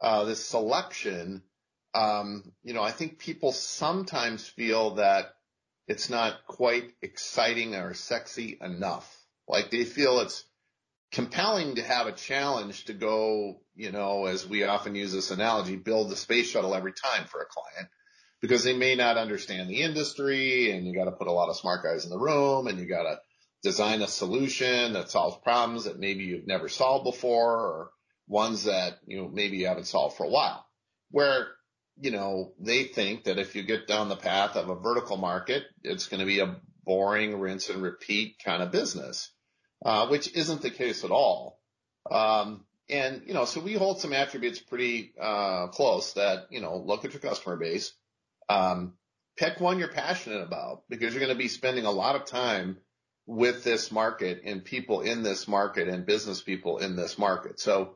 uh, 0.00 0.24
this 0.24 0.44
selection, 0.44 1.42
um, 1.94 2.52
you 2.64 2.72
know, 2.72 2.82
I 2.82 2.90
think 2.90 3.18
people 3.18 3.52
sometimes 3.52 4.48
feel 4.48 4.94
that 4.94 5.34
it's 5.86 6.08
not 6.08 6.46
quite 6.46 6.90
exciting 7.02 7.74
or 7.74 7.92
sexy 7.94 8.58
enough. 8.60 9.14
Like 9.46 9.70
they 9.70 9.84
feel 9.84 10.20
it's 10.20 10.44
compelling 11.12 11.74
to 11.74 11.82
have 11.82 12.06
a 12.06 12.12
challenge 12.12 12.86
to 12.86 12.94
go, 12.94 13.60
you 13.76 13.92
know, 13.92 14.24
as 14.26 14.48
we 14.48 14.64
often 14.64 14.94
use 14.94 15.12
this 15.12 15.30
analogy, 15.30 15.76
build 15.76 16.10
the 16.10 16.16
space 16.16 16.48
shuttle 16.50 16.74
every 16.74 16.92
time 16.92 17.26
for 17.26 17.40
a 17.40 17.46
client. 17.46 17.88
Because 18.40 18.64
they 18.64 18.76
may 18.76 18.96
not 18.96 19.18
understand 19.18 19.70
the 19.70 19.82
industry 19.82 20.72
and 20.72 20.84
you 20.84 20.94
got 20.94 21.04
to 21.04 21.12
put 21.12 21.28
a 21.28 21.32
lot 21.32 21.48
of 21.48 21.56
smart 21.56 21.84
guys 21.84 22.04
in 22.04 22.10
the 22.10 22.18
room 22.18 22.66
and 22.66 22.80
you 22.80 22.86
got 22.86 23.04
to 23.04 23.20
design 23.62 24.02
a 24.02 24.08
solution 24.08 24.94
that 24.94 25.10
solves 25.10 25.36
problems 25.44 25.84
that 25.84 26.00
maybe 26.00 26.24
you've 26.24 26.48
never 26.48 26.68
solved 26.68 27.04
before 27.04 27.56
or 27.56 27.90
ones 28.26 28.64
that, 28.64 28.94
you 29.06 29.18
know, 29.18 29.28
maybe 29.28 29.58
you 29.58 29.68
haven't 29.68 29.86
solved 29.86 30.16
for 30.16 30.24
a 30.24 30.30
while. 30.30 30.66
Where, 31.12 31.46
you 32.00 32.10
know, 32.10 32.52
they 32.58 32.84
think 32.84 33.24
that 33.24 33.38
if 33.38 33.54
you 33.54 33.62
get 33.62 33.86
down 33.86 34.08
the 34.08 34.16
path 34.16 34.56
of 34.56 34.68
a 34.68 34.80
vertical 34.80 35.18
market, 35.18 35.62
it's 35.84 36.08
going 36.08 36.20
to 36.20 36.26
be 36.26 36.40
a 36.40 36.56
boring 36.84 37.38
rinse 37.38 37.68
and 37.68 37.80
repeat 37.80 38.40
kind 38.44 38.60
of 38.60 38.72
business 38.72 39.30
uh, 39.84 40.08
which 40.08 40.34
isn't 40.34 40.62
the 40.62 40.70
case 40.70 41.04
at 41.04 41.10
all. 41.10 41.58
Um, 42.10 42.64
and, 42.88 43.22
you 43.26 43.34
know, 43.34 43.44
so 43.44 43.60
we 43.60 43.74
hold 43.74 44.00
some 44.00 44.12
attributes 44.12 44.58
pretty, 44.58 45.12
uh, 45.20 45.68
close 45.68 46.14
that, 46.14 46.46
you 46.50 46.60
know, 46.60 46.76
look 46.76 47.04
at 47.04 47.12
your 47.12 47.20
customer 47.20 47.56
base, 47.56 47.92
um, 48.48 48.94
pick 49.36 49.60
one 49.60 49.78
you're 49.78 49.88
passionate 49.88 50.42
about 50.42 50.82
because 50.88 51.14
you're 51.14 51.24
going 51.24 51.34
to 51.34 51.38
be 51.42 51.48
spending 51.48 51.84
a 51.84 51.90
lot 51.90 52.16
of 52.16 52.26
time 52.26 52.78
with 53.26 53.64
this 53.64 53.92
market 53.92 54.42
and 54.44 54.64
people 54.64 55.00
in 55.00 55.22
this 55.22 55.46
market 55.46 55.88
and 55.88 56.04
business 56.04 56.42
people 56.42 56.78
in 56.78 56.96
this 56.96 57.18
market. 57.18 57.60
So, 57.60 57.94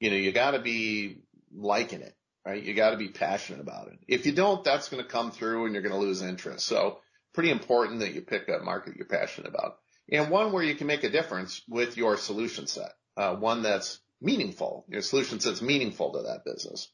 you 0.00 0.10
know, 0.10 0.16
you 0.16 0.32
got 0.32 0.50
to 0.52 0.58
be 0.58 1.22
liking 1.54 2.00
it, 2.00 2.14
right? 2.44 2.62
You 2.62 2.74
got 2.74 2.90
to 2.90 2.96
be 2.96 3.08
passionate 3.08 3.60
about 3.60 3.88
it. 3.88 3.98
If 4.08 4.26
you 4.26 4.32
don't, 4.32 4.64
that's 4.64 4.88
going 4.88 5.02
to 5.02 5.08
come 5.08 5.30
through 5.30 5.66
and 5.66 5.74
you're 5.74 5.82
going 5.82 5.94
to 5.94 6.00
lose 6.00 6.22
interest. 6.22 6.66
So 6.66 6.98
pretty 7.32 7.50
important 7.50 8.00
that 8.00 8.14
you 8.14 8.20
pick 8.20 8.48
a 8.48 8.62
market 8.62 8.96
you're 8.96 9.06
passionate 9.06 9.48
about 9.48 9.78
and 10.10 10.30
one 10.30 10.52
where 10.52 10.62
you 10.62 10.74
can 10.74 10.86
make 10.86 11.04
a 11.04 11.10
difference 11.10 11.62
with 11.68 11.96
your 11.96 12.16
solution 12.16 12.66
set, 12.66 12.92
uh, 13.16 13.34
one 13.36 13.62
that's 13.62 14.00
meaningful, 14.20 14.84
your 14.88 15.02
solution 15.02 15.40
set's 15.40 15.62
meaningful 15.62 16.12
to 16.12 16.22
that 16.22 16.44
business. 16.44 16.90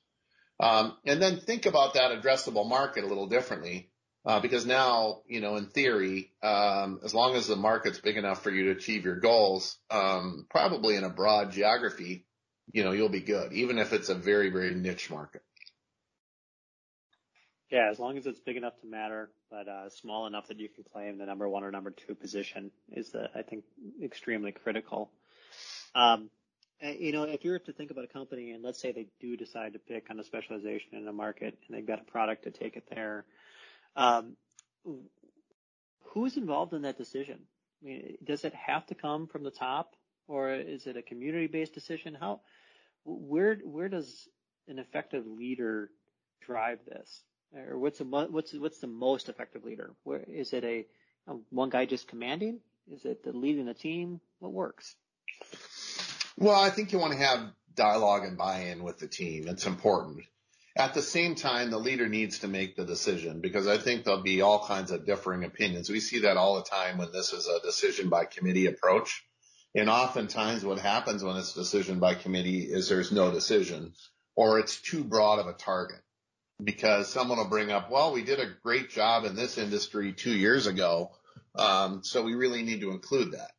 Um, 0.59 0.97
and 1.07 1.23
then 1.23 1.41
think 1.41 1.67
about 1.67 1.95
that 1.95 2.13
addressable 2.13 2.69
market 2.69 3.05
a 3.05 3.07
little 3.07 3.29
differently, 3.29 3.91
uh, 4.27 4.41
because 4.41 4.67
now, 4.67 5.23
you 5.27 5.41
know, 5.41 5.57
in 5.57 5.67
theory, 5.67 6.33
um, 6.43 7.01
as 7.03 7.15
long 7.15 7.35
as 7.35 7.47
the 7.47 7.57
market's 7.57 7.99
big 7.99 8.19
enough 8.19 8.43
for 8.43 8.51
you 8.51 8.65
to 8.65 8.73
achieve 8.73 9.05
your 9.05 9.19
goals, 9.19 9.79
um, 9.91 10.47
probably 10.51 10.97
in 10.97 11.05
a 11.05 11.09
broad 11.09 11.53
geography, 11.53 12.27
you 12.73 12.85
know, 12.85 12.93
you'll 12.93 13.09
be 13.09 13.21
good, 13.21 13.53
even 13.53 13.79
if 13.79 13.93
it's 13.93 14.11
a 14.11 14.15
very, 14.15 14.51
very 14.51 14.75
niche 14.75 15.11
market. 15.11 15.43
Yeah, 17.71 17.89
as 17.89 18.01
long 18.01 18.19
as 18.19 18.27
it's 18.27 18.41
big 18.41 18.57
enough 18.57 18.79
to 18.81 18.87
matter, 18.87 19.31
but 19.49 19.69
uh, 19.69 19.89
small 19.91 20.27
enough 20.27 20.49
that 20.49 20.59
you 20.59 20.69
can 20.69 20.83
claim 20.93 21.19
the 21.19 21.27
number 21.27 21.49
one 21.49 21.63
or 21.63 21.71
number 21.71 21.93
two 21.93 22.17
position 22.17 22.73
is 22.93 23.11
the 23.11 23.31
I 23.35 23.43
think 23.43 23.65
extremely 24.03 24.51
critical. 24.51 25.11
Um, 25.95 26.31
you 26.83 27.13
know, 27.13 27.25
if 27.25 27.45
you 27.45 27.51
were 27.51 27.59
to 27.59 27.73
think 27.73 27.91
about 27.91 28.05
a 28.05 28.09
company 28.09 28.51
and 28.51 28.65
let's 28.65 28.81
say 28.81 28.91
they 28.91 29.07
do 29.21 29.37
decide 29.37 29.75
to 29.75 29.79
pick 29.79 30.07
on 30.11 30.19
a 30.19 30.25
specialization 30.25 30.95
in 30.95 31.07
a 31.07 31.13
market 31.13 31.59
and 31.69 31.77
they've 31.77 31.87
got 31.87 32.01
a 32.01 32.11
product 32.11 32.45
to 32.45 32.51
take 32.51 32.77
it 32.77 32.85
there, 32.91 33.25
um, 33.97 34.37
who's 36.07 36.37
involved 36.37 36.73
in 36.73 36.83
that 36.83 36.99
decision? 36.99 37.39
I 37.83 37.87
mean, 37.87 38.17
does 38.25 38.45
it 38.45 38.55
have 38.55 38.87
to 38.87 38.95
come 38.95 39.27
from 39.27 39.43
the 39.43 39.51
top, 39.51 39.95
or 40.27 40.55
is 40.55 40.87
it 40.87 40.97
a 40.97 41.03
community-based 41.03 41.75
decision? 41.75 42.17
How, 42.19 42.41
where, 43.05 43.57
where 43.65 43.89
does 43.89 44.29
an 44.69 44.79
effective 44.79 45.27
leader 45.27 45.91
drive 46.41 46.79
this? 46.87 47.23
Or 47.55 47.79
what's 47.79 47.99
the 47.99 48.05
what's 48.05 48.53
what's 48.55 48.79
the 48.79 48.87
most 48.87 49.29
effective 49.29 49.65
leader? 49.65 49.93
Where 50.05 50.23
is 50.23 50.53
it 50.53 50.65
a, 50.65 50.87
a 51.27 51.37
one 51.51 51.71
guy 51.71 51.87
just 51.87 52.09
commanding? 52.09 52.61
Is 52.93 53.05
it 53.05 53.23
the 53.23 53.33
leading 53.33 53.67
the 53.67 53.75
team? 53.75 54.21
What 54.39 54.53
works? 54.53 54.97
Well, 56.37 56.59
I 56.59 56.71
think 56.71 56.93
you 56.93 56.99
want 56.99 57.13
to 57.13 57.19
have 57.19 57.53
dialogue 57.75 58.25
and 58.25 58.37
buy-in 58.37 58.83
with 58.83 58.99
the 58.99 59.07
team. 59.07 59.47
It's 59.49 59.67
important. 59.67 60.25
At 60.77 60.95
the 60.95 61.03
same 61.03 61.35
time, 61.35 61.71
the 61.71 61.79
leader 61.79 62.09
needs 62.09 62.41
to 62.41 62.49
make 62.49 62.77
the 62.77 62.85
decision 62.85 63.41
because 63.41 63.67
I 63.67 63.77
think 63.77 64.05
there'll 64.05 64.23
be 64.23 64.41
all 64.41 64.65
kinds 64.65 64.91
of 64.91 65.05
differing 65.05 65.45
opinions. 65.45 65.91
We 65.91 66.01
see 66.01 66.21
that 66.21 66.37
all 66.37 66.57
the 66.57 66.69
time 66.69 66.99
when 66.99 67.13
this 67.13 67.33
is 67.33 67.47
a 67.47 67.61
decision 67.61 68.09
by 68.09 68.25
committee 68.25 68.67
approach. 68.67 69.25
And 69.75 69.91
oftentimes 69.91 70.65
what 70.65 70.79
happens 70.79 71.23
when 71.23 71.37
it's 71.37 71.53
decision 71.53 71.99
by 71.99 72.15
committee 72.15 72.63
is 72.63 72.89
there's 72.89 73.13
no 73.13 73.31
decision 73.31 73.93
or 74.37 74.59
it's 74.59 74.81
too 74.81 75.05
broad 75.05 75.39
of 75.39 75.47
a 75.47 75.53
target 75.53 76.01
because 76.65 77.13
someone 77.13 77.39
will 77.39 77.49
bring 77.49 77.71
up, 77.71 77.91
well, 77.91 78.13
we 78.13 78.23
did 78.23 78.41
a 78.41 78.53
great 78.63 78.91
job 78.91 79.25
in 79.25 79.35
this 79.35 79.59
industry 79.59 80.13
two 80.13 80.35
years 80.35 80.67
ago. 80.67 81.11
Um, 81.55 82.03
so 82.05 82.23
we 82.23 82.35
really 82.35 82.63
need 82.63 82.81
to 82.81 82.91
include 82.91 83.33
that. 83.33 83.51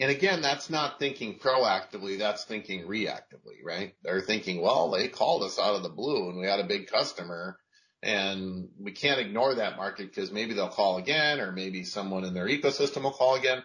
And 0.00 0.10
again, 0.10 0.42
that's 0.42 0.70
not 0.70 0.98
thinking 0.98 1.38
proactively. 1.38 2.18
That's 2.18 2.44
thinking 2.44 2.84
reactively, 2.86 3.64
right? 3.64 3.94
They're 4.02 4.20
thinking, 4.20 4.60
well, 4.60 4.90
they 4.90 5.08
called 5.08 5.42
us 5.42 5.58
out 5.58 5.74
of 5.74 5.82
the 5.82 5.88
blue 5.88 6.30
and 6.30 6.38
we 6.38 6.46
had 6.46 6.60
a 6.60 6.64
big 6.64 6.86
customer 6.86 7.58
and 8.02 8.68
we 8.78 8.92
can't 8.92 9.20
ignore 9.20 9.56
that 9.56 9.76
market 9.76 10.08
because 10.08 10.30
maybe 10.30 10.54
they'll 10.54 10.68
call 10.68 10.98
again 10.98 11.40
or 11.40 11.50
maybe 11.50 11.82
someone 11.82 12.24
in 12.24 12.34
their 12.34 12.46
ecosystem 12.46 13.02
will 13.02 13.10
call 13.10 13.34
again. 13.34 13.62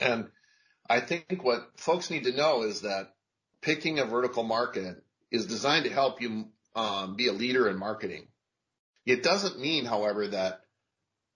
And 0.00 0.28
I 0.88 1.00
think 1.00 1.44
what 1.44 1.70
folks 1.76 2.10
need 2.10 2.24
to 2.24 2.36
know 2.36 2.62
is 2.62 2.80
that 2.80 3.14
picking 3.60 4.00
a 4.00 4.04
vertical 4.04 4.42
market 4.42 4.96
is 5.30 5.46
designed 5.46 5.84
to 5.84 5.92
help 5.92 6.20
you 6.20 6.48
um, 6.74 7.16
be 7.16 7.28
a 7.28 7.32
leader 7.32 7.68
in 7.68 7.78
marketing. 7.78 8.28
It 9.04 9.22
doesn't 9.22 9.60
mean, 9.60 9.84
however, 9.84 10.28
that 10.28 10.60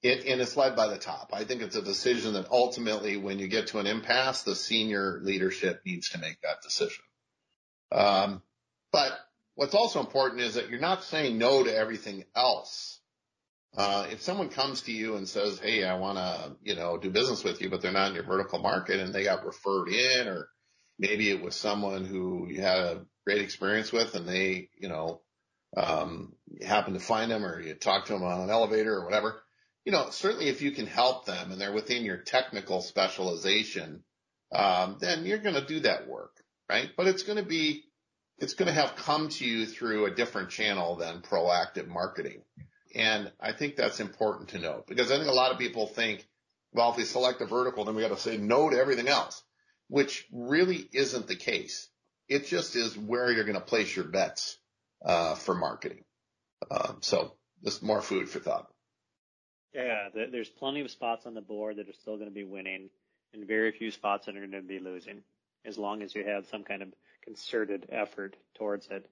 it, 0.03 0.27
and 0.27 0.41
it's 0.41 0.57
led 0.57 0.77
by 0.77 0.89
the 0.89 0.99
top. 0.99 1.31
I 1.33 1.45
think 1.45 1.63
it's 1.63 1.77
a 1.77 1.83
decision 1.83 2.35
that 2.35 2.51
ultimately, 2.51 3.17
when 3.17 3.39
you 3.39 3.49
get 3.49 3.69
to 3.69 3.79
an 3.79 3.87
impasse, 3.87 4.43
the 4.43 4.55
senior 4.55 5.21
leadership 5.23 5.83
needs 5.85 6.11
to 6.11 6.19
make 6.19 6.41
that 6.43 6.63
decision. 6.63 7.05
Um, 7.93 8.43
but 8.93 9.13
what's 9.55 9.75
also 9.75 10.01
important 10.01 10.43
is 10.43 10.55
that 10.55 10.69
you're 10.69 10.81
not 10.81 11.05
saying 11.05 11.39
no 11.39 11.65
to 11.65 11.75
everything 11.75 12.25
else. 12.35 13.01
Uh, 13.77 14.07
if 14.11 14.23
someone 14.23 14.49
comes 14.49 14.83
to 14.83 14.93
you 14.93 15.17
and 15.17 15.29
says, 15.29 15.59
Hey, 15.59 15.85
I 15.85 15.99
want 15.99 16.19
to, 16.19 16.57
you 16.63 16.77
know, 16.77 16.97
do 16.97 17.11
business 17.11 17.45
with 17.45 17.61
you, 17.61 17.69
but 17.69 17.83
they're 17.83 17.93
not 17.93 18.09
in 18.09 18.15
your 18.15 18.25
vertical 18.25 18.59
market 18.59 19.01
and 19.01 19.15
they 19.15 19.25
got 19.25 19.45
referred 19.45 19.89
in, 19.89 20.29
or 20.29 20.49
maybe 20.99 21.31
it 21.31 21.43
was 21.43 21.55
someone 21.55 22.05
who 22.05 22.47
you 22.49 22.63
had 22.63 22.79
a 22.79 23.07
great 23.27 23.43
experience 23.43 23.93
with 23.93 24.15
and 24.15 24.27
they, 24.27 24.71
you 24.79 24.89
know, 24.89 25.21
um, 25.77 26.33
you 26.49 26.67
happen 26.67 26.95
to 26.95 27.01
find 27.01 27.31
them 27.31 27.45
or 27.45 27.61
you 27.61 27.75
talk 27.75 28.07
to 28.07 28.15
them 28.15 28.25
on 28.25 28.41
an 28.41 28.51
elevator 28.51 28.95
or 28.95 29.05
whatever, 29.05 29.43
you 29.85 29.93
know, 29.93 30.09
certainly 30.11 30.49
if 30.49 30.63
you 30.63 30.73
can 30.73 30.87
help 30.87 31.27
them 31.27 31.53
and 31.53 31.61
they're 31.61 31.73
within 31.73 32.05
your 32.05 32.17
technical 32.17 32.81
specialization, 32.81 34.03
um, 34.53 34.97
then 35.01 35.27
you're 35.27 35.39
going 35.39 35.55
to 35.55 35.65
do 35.65 35.81
that 35.81 36.09
work, 36.09 36.33
right? 36.69 36.91
But 36.97 37.07
it's 37.07 37.23
going 37.23 37.39
to 37.39 37.45
be, 37.45 37.85
it's 38.39 38.55
going 38.55 38.67
to 38.67 38.81
have 38.81 38.97
come 38.97 39.29
to 39.29 39.45
you 39.45 39.67
through 39.67 40.07
a 40.07 40.15
different 40.15 40.51
channel 40.51 40.97
than 40.97 41.21
proactive 41.21 41.89
marketing. 41.89 42.43
And 42.95 43.31
I 43.39 43.53
think 43.53 43.77
that's 43.77 44.01
important 44.01 44.51
to 44.51 44.59
note 44.59 44.87
because 44.87 45.11
I 45.11 45.19
think 45.19 45.29
a 45.29 45.35
lot 45.35 45.53
of 45.53 45.59
people 45.59 45.87
think, 45.87 46.27
well, 46.73 46.91
if 46.91 46.97
we 46.97 47.05
select 47.05 47.41
a 47.41 47.47
vertical, 47.47 47.85
then 47.85 47.95
we 47.95 48.03
got 48.03 48.09
to 48.09 48.17
say 48.17 48.39
no 48.39 48.71
to 48.71 48.79
everything 48.79 49.09
else, 49.09 49.43
which 49.89 50.27
really 50.33 50.89
isn't 50.93 51.27
the 51.27 51.37
case. 51.37 51.89
It 52.29 52.47
just 52.47 52.75
is 52.77 52.97
where 52.97 53.31
you're 53.31 53.45
going 53.45 53.55
to 53.55 53.61
place 53.61 53.95
your 53.95 54.07
bets 54.07 54.59
uh, 55.05 55.35
for 55.35 55.55
marketing. 55.55 56.05
Um, 56.71 56.99
so 57.01 57.35
just 57.65 57.83
more 57.83 58.01
food 58.01 58.29
for 58.29 58.41
thought. 58.41 58.69
Yeah, 59.75 60.09
there's 60.15 60.49
plenty 60.49 60.81
of 60.81 60.91
spots 60.91 61.27
on 61.27 61.35
the 61.35 61.43
board 61.43 61.77
that 61.77 61.89
are 61.89 61.93
still 61.93 62.17
going 62.17 62.29
to 62.29 62.35
be 62.35 62.45
winning, 62.45 62.89
and 63.35 63.47
very 63.47 63.73
few 63.73 63.91
spots 63.91 64.25
that 64.25 64.35
are 64.35 64.41
going 64.41 64.53
to 64.53 64.63
be 64.63 64.79
losing, 64.79 65.23
as 65.67 65.77
long 65.77 66.03
as 66.03 66.15
you 66.15 66.25
have 66.25 66.47
some 66.47 66.65
kind 66.65 66.83
of 66.83 66.89
concerted 67.23 67.87
effort 67.91 68.37
towards 68.55 68.89
it. 68.89 69.07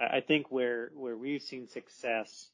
I 0.00 0.20
think 0.20 0.50
where 0.50 0.90
where 0.94 1.16
we've 1.16 1.42
seen 1.42 1.68
success 1.68 2.48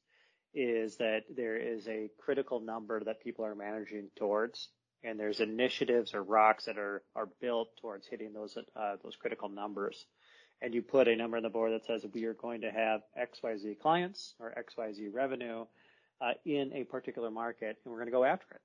is 0.53 0.97
that 0.97 1.25
there 1.37 1.57
is 1.57 1.87
a 1.87 2.11
critical 2.19 2.59
number 2.59 3.05
that 3.05 3.23
people 3.23 3.45
are 3.45 3.55
managing 3.55 4.09
towards, 4.17 4.69
and 5.05 5.21
there's 5.21 5.39
initiatives 5.39 6.15
or 6.15 6.25
rocks 6.25 6.65
that 6.65 6.79
are 6.79 7.03
are 7.15 7.29
built 7.41 7.69
towards 7.81 8.09
hitting 8.09 8.33
those 8.33 8.59
uh, 8.75 8.97
those 9.05 9.15
critical 9.15 9.49
numbers. 9.49 10.07
And 10.63 10.75
you 10.75 10.83
put 10.83 11.09
a 11.09 11.17
number 11.17 11.37
on 11.37 11.43
the 11.43 11.51
board 11.51 11.73
that 11.73 11.85
says 11.85 12.05
we 12.13 12.25
are 12.25 12.35
going 12.35 12.63
to 12.63 12.71
have 12.71 13.03
XYZ 13.19 13.79
clients 13.79 14.35
or 14.41 14.55
XYZ 14.57 15.13
revenue 15.13 15.67
uh, 16.21 16.33
in 16.45 16.73
a 16.73 16.85
particular 16.85 17.31
market, 17.31 17.79
and 17.85 17.93
we're 17.93 17.99
going 17.99 18.09
to 18.09 18.13
go 18.13 18.25
after 18.25 18.55
it. 18.55 18.61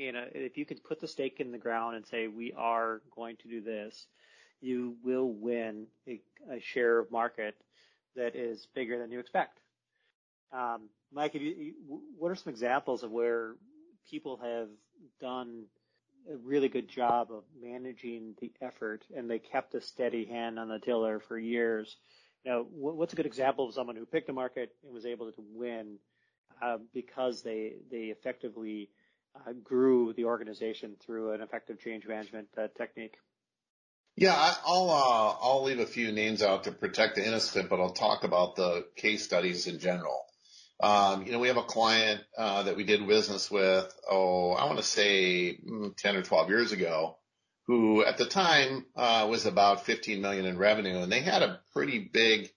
You 0.00 0.12
know, 0.12 0.24
if 0.32 0.56
you 0.56 0.64
could 0.64 0.82
put 0.84 1.00
the 1.00 1.08
stake 1.08 1.40
in 1.40 1.52
the 1.52 1.58
ground 1.58 1.96
and 1.96 2.06
say 2.06 2.26
we 2.26 2.52
are 2.56 3.02
going 3.14 3.36
to 3.38 3.48
do 3.48 3.60
this, 3.60 4.06
you 4.60 4.96
will 5.02 5.30
win 5.30 5.86
a, 6.06 6.20
a 6.50 6.60
share 6.60 6.98
of 6.98 7.10
market 7.10 7.56
that 8.16 8.36
is 8.36 8.66
bigger 8.74 8.98
than 8.98 9.10
you 9.10 9.18
expect. 9.18 9.58
Um, 10.52 10.88
Mike, 11.12 11.34
you, 11.34 11.74
what 12.18 12.30
are 12.30 12.34
some 12.34 12.52
examples 12.52 13.02
of 13.02 13.10
where 13.10 13.56
people 14.10 14.38
have 14.42 14.68
done 15.20 15.64
a 16.30 16.36
really 16.36 16.68
good 16.68 16.88
job 16.88 17.28
of 17.30 17.44
managing 17.60 18.34
the 18.40 18.52
effort 18.60 19.04
and 19.14 19.28
they 19.28 19.38
kept 19.38 19.74
a 19.74 19.80
steady 19.80 20.24
hand 20.24 20.58
on 20.58 20.68
the 20.68 20.78
tiller 20.78 21.20
for 21.20 21.38
years? 21.38 21.96
Now, 22.44 22.66
what's 22.70 23.12
a 23.12 23.16
good 23.16 23.26
example 23.26 23.68
of 23.68 23.74
someone 23.74 23.96
who 23.96 24.06
picked 24.06 24.28
a 24.28 24.32
market 24.32 24.74
and 24.84 24.92
was 24.92 25.06
able 25.06 25.30
to 25.30 25.44
win 25.54 25.98
uh, 26.60 26.78
because 26.92 27.42
they 27.42 27.74
they 27.90 28.06
effectively 28.06 28.90
uh, 29.36 29.52
grew 29.62 30.12
the 30.12 30.24
organization 30.24 30.96
through 31.00 31.32
an 31.32 31.40
effective 31.40 31.80
change 31.80 32.06
management 32.06 32.48
uh, 32.58 32.68
technique? 32.76 33.14
Yeah, 34.16 34.34
I'll 34.66 34.90
uh, 34.90 35.36
I'll 35.40 35.62
leave 35.62 35.78
a 35.78 35.86
few 35.86 36.12
names 36.12 36.42
out 36.42 36.64
to 36.64 36.72
protect 36.72 37.14
the 37.16 37.26
innocent, 37.26 37.70
but 37.70 37.80
I'll 37.80 37.94
talk 37.94 38.24
about 38.24 38.56
the 38.56 38.86
case 38.96 39.24
studies 39.24 39.66
in 39.66 39.78
general. 39.78 40.26
Um, 40.82 41.24
you 41.24 41.32
know, 41.32 41.38
we 41.38 41.46
have 41.46 41.56
a 41.56 41.62
client 41.62 42.22
uh, 42.36 42.64
that 42.64 42.76
we 42.76 42.82
did 42.82 43.06
business 43.06 43.48
with, 43.50 43.94
oh, 44.10 44.50
I 44.52 44.64
want 44.64 44.78
to 44.78 44.84
say 44.84 45.56
mm, 45.64 45.96
10 45.96 46.16
or 46.16 46.22
12 46.22 46.48
years 46.48 46.72
ago, 46.72 47.18
who 47.68 48.04
at 48.04 48.18
the 48.18 48.26
time 48.26 48.84
uh, 48.96 49.28
was 49.30 49.46
about 49.46 49.86
15 49.86 50.20
million 50.20 50.44
in 50.44 50.58
revenue, 50.58 50.98
and 50.98 51.12
they 51.12 51.20
had 51.20 51.42
a 51.42 51.60
pretty 51.72 52.00
big 52.00 52.50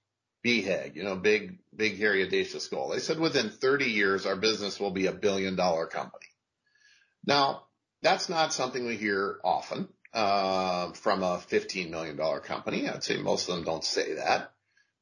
BHAG, 0.44 0.96
you 0.96 1.04
know, 1.04 1.16
big, 1.16 1.60
big, 1.76 2.00
hairy, 2.00 2.26
audacious 2.26 2.68
goal. 2.68 2.90
They 2.90 3.00
said 3.00 3.20
within 3.20 3.52
30 3.52 3.86
years, 3.86 4.26
our 4.26 4.36
business 4.36 4.80
will 4.80 4.92
be 4.92 5.06
a 5.06 5.14
billion 5.14 5.56
dollar 5.56 5.86
company. 5.86 6.26
Now, 7.28 7.68
that's 8.02 8.28
not 8.28 8.54
something 8.54 8.86
we 8.86 8.98
hear 8.98 9.40
often 9.44 9.88
uh, 10.14 10.94
from 10.94 11.22
a 11.22 11.38
$15 11.38 11.92
million 11.92 12.18
company. 12.42 12.90
I'd 12.90 13.04
say 13.04 13.18
most 13.18 13.50
of 13.50 13.56
them 13.56 13.66
don't 13.66 13.84
say 13.84 14.16
that 14.16 14.55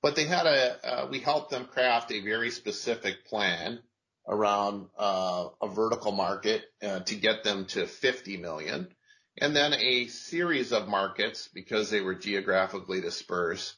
but 0.04 0.18
they 0.18 0.26
had 0.26 0.46
a, 0.46 0.86
uh, 0.86 1.08
we 1.10 1.20
helped 1.20 1.50
them 1.50 1.66
craft 1.66 2.12
a 2.12 2.20
very 2.20 2.52
specific 2.52 3.26
plan 3.26 3.80
around 4.28 4.88
uh, 5.00 5.48
a 5.62 5.68
vertical 5.70 6.12
market 6.12 6.62
uh, 6.84 7.00
to 7.00 7.16
get 7.16 7.46
them 7.46 7.66
to 7.66 7.88
50 7.88 8.38
million 8.38 8.90
and 9.38 9.56
then 9.56 9.74
a 9.74 10.08
series 10.08 10.74
of 10.74 10.90
markets 10.90 11.50
because 11.54 11.90
they 11.90 12.02
were 12.02 12.16
geographically 12.16 13.00
dispersed 13.00 13.76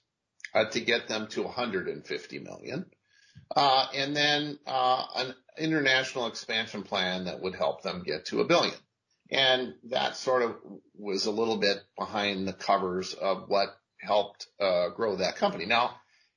uh, 0.53 0.65
to 0.65 0.81
get 0.81 1.07
them 1.07 1.27
to 1.27 1.43
150 1.43 2.39
million. 2.39 2.85
Uh, 3.55 3.85
and 3.93 4.15
then 4.15 4.57
uh, 4.65 5.05
an 5.15 5.35
international 5.59 6.25
expansion 6.25 6.81
plan 6.81 7.25
that 7.25 7.39
would 7.39 7.55
help 7.55 7.83
them 7.83 8.03
get 8.03 8.25
to 8.25 8.41
a 8.41 8.45
billion. 8.45 8.75
And 9.29 9.75
that 9.91 10.17
sort 10.17 10.41
of 10.41 10.55
was 10.97 11.27
a 11.27 11.31
little 11.31 11.57
bit 11.57 11.77
behind 11.97 12.47
the 12.47 12.53
covers 12.53 13.13
of 13.13 13.47
what 13.47 13.69
helped 13.99 14.47
grow 14.59 15.17
that 15.17 15.35
company. 15.37 15.65
Now, 15.65 15.95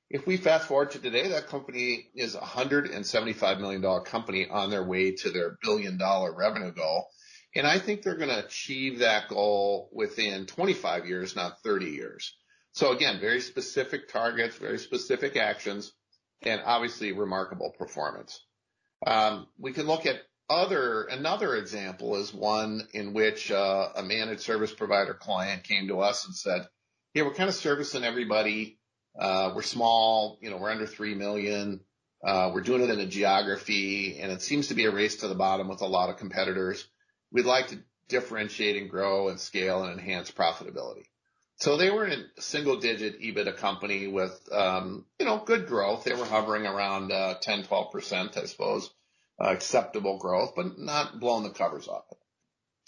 if 0.09 0.25
we 0.25 0.37
fast 0.37 0.67
forward 0.67 0.91
to 0.91 0.99
today, 0.99 1.29
that 1.29 1.47
company 1.47 2.09
is 2.15 2.33
a 2.33 2.39
$175 2.39 3.59
million 3.59 4.03
company 4.03 4.47
on 4.49 4.71
their 4.71 4.83
way 4.83 5.11
to 5.11 5.29
their 5.29 5.57
billion 5.61 5.97
dollar 5.97 6.33
revenue 6.35 6.71
goal. 6.71 7.07
And 7.55 7.67
I 7.67 7.79
think 7.79 8.01
they're 8.01 8.15
going 8.15 8.29
to 8.29 8.45
achieve 8.45 8.99
that 8.99 9.27
goal 9.27 9.89
within 9.91 10.45
25 10.45 11.05
years, 11.07 11.35
not 11.35 11.61
30 11.63 11.87
years. 11.87 12.35
So 12.73 12.91
again, 12.91 13.19
very 13.19 13.41
specific 13.41 14.09
targets, 14.09 14.57
very 14.57 14.79
specific 14.79 15.35
actions, 15.35 15.91
and 16.41 16.61
obviously 16.63 17.11
remarkable 17.11 17.73
performance. 17.77 18.43
Um, 19.05 19.47
we 19.57 19.73
can 19.73 19.85
look 19.85 20.05
at 20.05 20.21
other, 20.49 21.03
another 21.03 21.55
example 21.55 22.15
is 22.15 22.33
one 22.33 22.87
in 22.93 23.13
which 23.13 23.51
uh, 23.51 23.89
a 23.95 24.03
managed 24.03 24.41
service 24.41 24.73
provider 24.73 25.13
client 25.13 25.63
came 25.63 25.87
to 25.87 25.99
us 25.99 26.25
and 26.25 26.35
said, 26.35 26.67
Hey, 27.13 27.21
we're 27.23 27.33
kind 27.33 27.49
of 27.49 27.55
servicing 27.55 28.03
everybody 28.03 28.78
uh, 29.17 29.51
we're 29.55 29.61
small, 29.61 30.37
you 30.41 30.49
know, 30.49 30.57
we're 30.57 30.71
under 30.71 30.85
3 30.85 31.15
million. 31.15 31.81
Uh, 32.25 32.51
we're 32.53 32.61
doing 32.61 32.81
it 32.81 32.89
in 32.89 32.99
a 32.99 33.05
geography, 33.05 34.19
and 34.19 34.31
it 34.31 34.41
seems 34.41 34.67
to 34.67 34.73
be 34.73 34.85
a 34.85 34.91
race 34.91 35.17
to 35.17 35.27
the 35.27 35.35
bottom 35.35 35.69
with 35.69 35.81
a 35.81 35.87
lot 35.87 36.09
of 36.09 36.17
competitors. 36.17 36.85
We'd 37.31 37.45
like 37.45 37.69
to 37.69 37.79
differentiate 38.09 38.75
and 38.75 38.89
grow 38.89 39.29
and 39.29 39.39
scale 39.39 39.83
and 39.83 39.93
enhance 39.93 40.29
profitability. 40.29 41.05
So 41.57 41.75
they 41.75 41.89
were 41.89 42.05
a 42.05 42.41
single-digit 42.41 43.21
EBITDA 43.21 43.57
company 43.57 44.07
with, 44.07 44.47
um, 44.51 45.05
you 45.19 45.25
know, 45.25 45.43
good 45.45 45.67
growth. 45.67 46.03
They 46.03 46.13
were 46.13 46.25
hovering 46.25 46.65
around 46.65 47.09
10 47.41 47.63
12 47.63 47.91
percent 47.91 48.37
I 48.37 48.45
suppose, 48.45 48.89
uh, 49.41 49.49
acceptable 49.49 50.17
growth, 50.17 50.53
but 50.55 50.77
not 50.77 51.19
blowing 51.19 51.43
the 51.43 51.49
covers 51.49 51.87
off 51.87 52.05
it. 52.11 52.17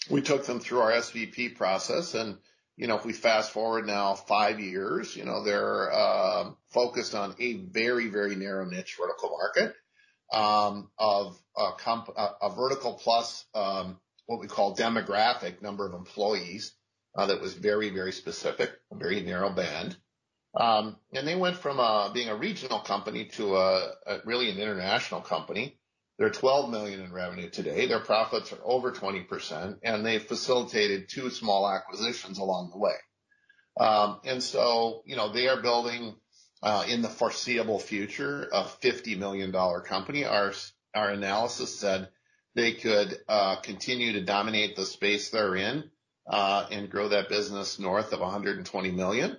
We 0.10 0.22
took 0.22 0.46
them 0.46 0.60
through 0.60 0.80
our 0.80 0.92
SVP 0.92 1.56
process, 1.56 2.16
and 2.16 2.38
you 2.78 2.88
know, 2.88 2.96
if 2.98 3.06
we 3.06 3.14
fast 3.14 3.52
forward 3.52 3.86
now 3.86 4.16
five 4.16 4.60
years, 4.60 5.16
you 5.16 5.26
know, 5.26 5.44
they're 5.44 5.92
uh, 5.92 6.52
focused 6.70 7.14
on 7.14 7.36
a 7.40 7.54
very, 7.54 8.08
very 8.08 8.36
narrow 8.36 8.66
niche 8.66 8.98
vertical 9.00 9.38
market 9.38 9.76
um, 10.32 10.90
of 10.98 11.38
a, 11.58 11.72
comp- 11.78 12.16
a, 12.16 12.30
a, 12.42 12.56
vertical 12.56 12.94
plus 12.94 13.46
um, 13.54 14.00
what 14.26 14.40
we 14.40 14.48
call 14.48 14.76
demographic 14.76 15.62
number 15.62 15.86
of 15.86 15.94
employees 15.94 16.74
uh, 17.16 17.26
that 17.26 17.42
was 17.42 17.54
very, 17.54 17.90
very 17.90 18.14
specific, 18.14 18.72
a 18.92 18.96
very 18.96 19.22
narrow 19.22 19.52
band. 19.52 19.96
Um, 20.56 20.98
and 21.14 21.28
they 21.28 21.36
went 21.36 21.58
from 21.58 21.80
uh, 21.80 22.12
being 22.14 22.30
a 22.30 22.36
regional 22.36 22.80
company 22.80 23.26
to 23.34 23.56
a, 23.56 23.92
a 24.06 24.18
really 24.26 24.50
an 24.50 24.58
international 24.58 25.22
company. 25.22 25.78
They're 26.22 26.30
12 26.30 26.70
million 26.70 27.02
in 27.02 27.12
revenue 27.12 27.50
today. 27.50 27.88
Their 27.88 28.00
profits 28.00 28.54
are 28.54 28.60
over 28.64 28.92
20%, 28.92 29.80
and 29.82 30.06
they've 30.06 30.22
facilitated 30.22 31.10
two 31.10 31.32
small 31.32 31.68
acquisitions 31.68 32.38
along 32.38 32.70
the 32.70 32.78
way. 32.78 32.94
Um, 33.80 34.20
and 34.24 34.44
so, 34.44 35.02
you 35.08 35.16
know, 35.16 35.34
they 35.34 35.48
are 35.48 35.60
building 35.60 36.14
uh, 36.62 36.86
in 36.88 37.02
the 37.02 37.10
foreseeable 37.10 37.80
future 37.80 38.48
a 38.54 38.66
$50 38.66 39.18
million 39.18 39.52
company. 39.82 40.24
Our 40.24 40.54
our 40.94 41.10
analysis 41.10 41.80
said 41.80 42.10
they 42.54 42.74
could 42.74 43.18
uh, 43.28 43.56
continue 43.62 44.14
to 44.14 44.22
dominate 44.24 44.76
the 44.76 44.86
space 44.86 45.32
they're 45.32 45.56
in 45.56 45.90
uh, 46.28 46.68
and 46.70 46.92
grow 46.92 47.08
that 47.08 47.30
business 47.30 47.80
north 47.80 48.14
of 48.14 48.20
120 48.20 48.92
million. 48.92 49.38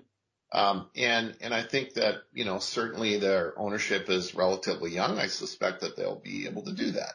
Um, 0.54 0.90
and, 0.94 1.34
and 1.40 1.54
I 1.54 1.62
think 1.62 1.94
that, 1.94 2.16
you 2.32 2.44
know, 2.44 2.58
certainly 2.58 3.18
their 3.18 3.58
ownership 3.58 4.10
is 4.10 4.34
relatively 4.34 4.90
young. 4.90 5.18
I 5.18 5.26
suspect 5.26 5.80
that 5.80 5.96
they'll 5.96 6.20
be 6.20 6.46
able 6.46 6.62
to 6.64 6.74
do 6.74 6.90
that. 6.92 7.14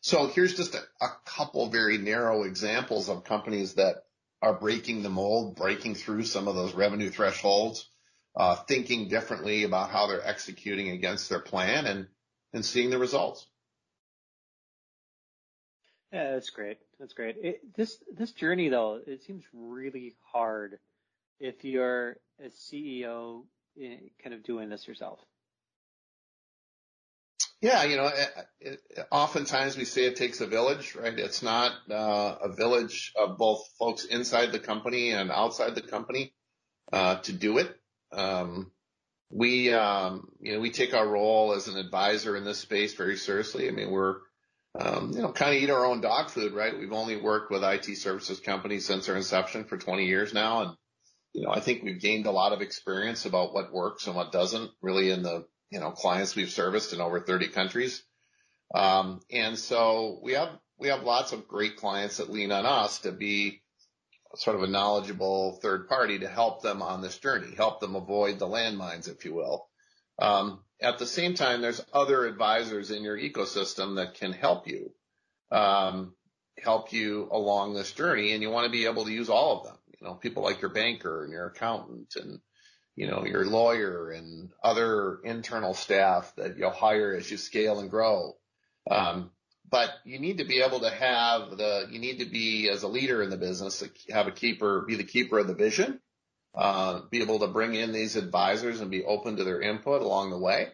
So 0.00 0.28
here's 0.28 0.56
just 0.56 0.74
a, 0.74 0.80
a 1.02 1.08
couple 1.26 1.68
very 1.68 1.98
narrow 1.98 2.44
examples 2.44 3.10
of 3.10 3.24
companies 3.24 3.74
that 3.74 4.04
are 4.40 4.54
breaking 4.54 5.02
the 5.02 5.10
mold, 5.10 5.56
breaking 5.56 5.94
through 5.94 6.24
some 6.24 6.48
of 6.48 6.54
those 6.54 6.74
revenue 6.74 7.10
thresholds, 7.10 7.90
uh, 8.34 8.54
thinking 8.54 9.08
differently 9.08 9.64
about 9.64 9.90
how 9.90 10.06
they're 10.06 10.26
executing 10.26 10.88
against 10.88 11.28
their 11.28 11.40
plan 11.40 11.84
and, 11.84 12.06
and 12.54 12.64
seeing 12.64 12.88
the 12.88 12.98
results. 12.98 13.46
Yeah, 16.12 16.32
that's 16.32 16.50
great. 16.50 16.78
That's 16.98 17.12
great. 17.12 17.36
It, 17.40 17.76
this 17.76 17.96
this 18.12 18.32
journey 18.32 18.68
though, 18.68 19.00
it 19.06 19.22
seems 19.22 19.44
really 19.52 20.16
hard 20.32 20.78
if 21.38 21.64
you're 21.64 22.16
a 22.44 22.48
CEO 22.48 23.44
eh, 23.80 23.96
kind 24.22 24.34
of 24.34 24.42
doing 24.42 24.68
this 24.68 24.86
yourself? 24.86 25.20
Yeah, 27.60 27.84
you 27.84 27.96
know, 27.96 28.06
it, 28.06 28.48
it, 28.60 29.06
oftentimes 29.10 29.76
we 29.76 29.84
say 29.84 30.06
it 30.06 30.16
takes 30.16 30.40
a 30.40 30.46
village, 30.46 30.94
right? 30.94 31.18
It's 31.18 31.42
not 31.42 31.72
uh, 31.90 32.36
a 32.42 32.48
village 32.48 33.12
of 33.20 33.36
both 33.36 33.68
folks 33.78 34.06
inside 34.06 34.52
the 34.52 34.58
company 34.58 35.10
and 35.10 35.30
outside 35.30 35.74
the 35.74 35.82
company 35.82 36.32
uh, 36.90 37.16
to 37.16 37.32
do 37.34 37.58
it. 37.58 37.76
Um, 38.12 38.70
we, 39.30 39.72
um, 39.74 40.28
you 40.40 40.54
know, 40.54 40.60
we 40.60 40.70
take 40.70 40.94
our 40.94 41.06
role 41.06 41.52
as 41.52 41.68
an 41.68 41.76
advisor 41.76 42.34
in 42.34 42.44
this 42.44 42.58
space 42.58 42.94
very 42.94 43.16
seriously. 43.16 43.68
I 43.68 43.72
mean, 43.72 43.90
we're, 43.90 44.16
um, 44.78 45.12
you 45.12 45.20
know, 45.20 45.30
kind 45.30 45.54
of 45.54 45.62
eat 45.62 45.70
our 45.70 45.84
own 45.84 46.00
dog 46.00 46.30
food, 46.30 46.54
right? 46.54 46.76
We've 46.76 46.94
only 46.94 47.16
worked 47.16 47.50
with 47.50 47.62
IT 47.62 47.94
services 47.98 48.40
companies 48.40 48.86
since 48.86 49.06
our 49.08 49.16
inception 49.16 49.64
for 49.64 49.76
20 49.76 50.06
years 50.06 50.32
now, 50.32 50.62
and 50.62 50.76
you 51.32 51.42
know, 51.42 51.50
I 51.50 51.60
think 51.60 51.82
we've 51.82 52.00
gained 52.00 52.26
a 52.26 52.32
lot 52.32 52.52
of 52.52 52.60
experience 52.60 53.24
about 53.24 53.54
what 53.54 53.72
works 53.72 54.06
and 54.06 54.16
what 54.16 54.32
doesn't 54.32 54.70
really 54.82 55.10
in 55.10 55.22
the, 55.22 55.46
you 55.70 55.80
know, 55.80 55.90
clients 55.90 56.34
we've 56.34 56.50
serviced 56.50 56.92
in 56.92 57.00
over 57.00 57.20
30 57.20 57.48
countries. 57.48 58.02
Um, 58.74 59.20
and 59.30 59.58
so 59.58 60.20
we 60.22 60.32
have, 60.32 60.50
we 60.78 60.88
have 60.88 61.02
lots 61.02 61.32
of 61.32 61.46
great 61.46 61.76
clients 61.76 62.16
that 62.16 62.30
lean 62.30 62.52
on 62.52 62.66
us 62.66 63.00
to 63.00 63.12
be 63.12 63.62
sort 64.36 64.56
of 64.56 64.62
a 64.62 64.68
knowledgeable 64.68 65.58
third 65.60 65.88
party 65.88 66.20
to 66.20 66.28
help 66.28 66.62
them 66.62 66.82
on 66.82 67.02
this 67.02 67.18
journey, 67.18 67.54
help 67.56 67.80
them 67.80 67.96
avoid 67.96 68.38
the 68.38 68.46
landmines, 68.46 69.08
if 69.08 69.24
you 69.24 69.34
will. 69.34 69.68
Um, 70.20 70.60
at 70.80 70.98
the 70.98 71.06
same 71.06 71.34
time, 71.34 71.60
there's 71.60 71.84
other 71.92 72.26
advisors 72.26 72.90
in 72.90 73.02
your 73.02 73.18
ecosystem 73.18 73.96
that 73.96 74.14
can 74.14 74.32
help 74.32 74.66
you, 74.68 74.92
um, 75.50 76.14
help 76.62 76.92
you 76.92 77.28
along 77.30 77.74
this 77.74 77.92
journey. 77.92 78.32
And 78.32 78.42
you 78.42 78.50
want 78.50 78.66
to 78.66 78.72
be 78.72 78.86
able 78.86 79.04
to 79.04 79.12
use 79.12 79.28
all 79.28 79.58
of 79.58 79.64
them. 79.64 79.76
You 80.00 80.08
know, 80.08 80.14
people 80.14 80.42
like 80.42 80.60
your 80.60 80.70
banker 80.70 81.24
and 81.24 81.32
your 81.32 81.46
accountant 81.46 82.14
and, 82.16 82.40
you 82.96 83.06
know, 83.06 83.24
your 83.24 83.44
lawyer 83.44 84.10
and 84.10 84.50
other 84.62 85.18
internal 85.24 85.74
staff 85.74 86.32
that 86.36 86.56
you'll 86.56 86.70
hire 86.70 87.14
as 87.14 87.30
you 87.30 87.36
scale 87.36 87.80
and 87.80 87.90
grow. 87.90 88.36
Um, 88.90 89.30
but 89.70 89.90
you 90.04 90.18
need 90.18 90.38
to 90.38 90.44
be 90.44 90.62
able 90.62 90.80
to 90.80 90.90
have 90.90 91.56
the, 91.56 91.86
you 91.90 91.98
need 91.98 92.18
to 92.18 92.24
be 92.24 92.68
as 92.68 92.82
a 92.82 92.88
leader 92.88 93.22
in 93.22 93.30
the 93.30 93.36
business, 93.36 93.84
have 94.10 94.26
a 94.26 94.32
keeper, 94.32 94.84
be 94.86 94.96
the 94.96 95.04
keeper 95.04 95.38
of 95.38 95.46
the 95.46 95.54
vision, 95.54 96.00
uh, 96.54 97.02
be 97.10 97.22
able 97.22 97.38
to 97.40 97.46
bring 97.46 97.74
in 97.74 97.92
these 97.92 98.16
advisors 98.16 98.80
and 98.80 98.90
be 98.90 99.04
open 99.04 99.36
to 99.36 99.44
their 99.44 99.60
input 99.60 100.02
along 100.02 100.30
the 100.30 100.38
way. 100.38 100.68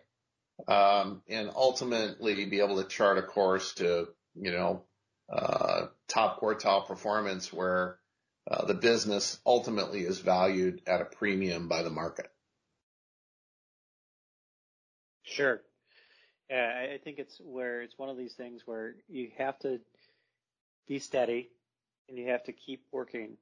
Um, 0.66 1.22
and 1.28 1.50
ultimately 1.54 2.46
be 2.46 2.60
able 2.60 2.82
to 2.82 2.88
chart 2.88 3.18
a 3.18 3.22
course 3.22 3.74
to, 3.74 4.08
you 4.34 4.52
know, 4.52 4.84
uh, 5.30 5.86
top 6.08 6.40
quartile 6.40 6.86
performance 6.86 7.52
where 7.52 7.98
the 8.66 8.74
business 8.74 9.38
ultimately 9.44 10.00
is 10.00 10.18
valued 10.18 10.82
at 10.86 11.00
a 11.00 11.04
premium 11.04 11.68
by 11.68 11.82
the 11.82 11.90
market. 11.90 12.30
Sure. 15.24 15.60
Yeah, 16.48 16.88
I 16.94 16.98
think 16.98 17.18
it's 17.18 17.40
where 17.40 17.82
it's 17.82 17.98
one 17.98 18.08
of 18.08 18.16
these 18.16 18.34
things 18.34 18.62
where 18.64 18.94
you 19.08 19.30
have 19.36 19.58
to 19.60 19.80
be 20.86 21.00
steady 21.00 21.50
and 22.08 22.16
you 22.16 22.28
have 22.28 22.44
to 22.44 22.52
keep 22.52 22.84
working. 22.92 23.36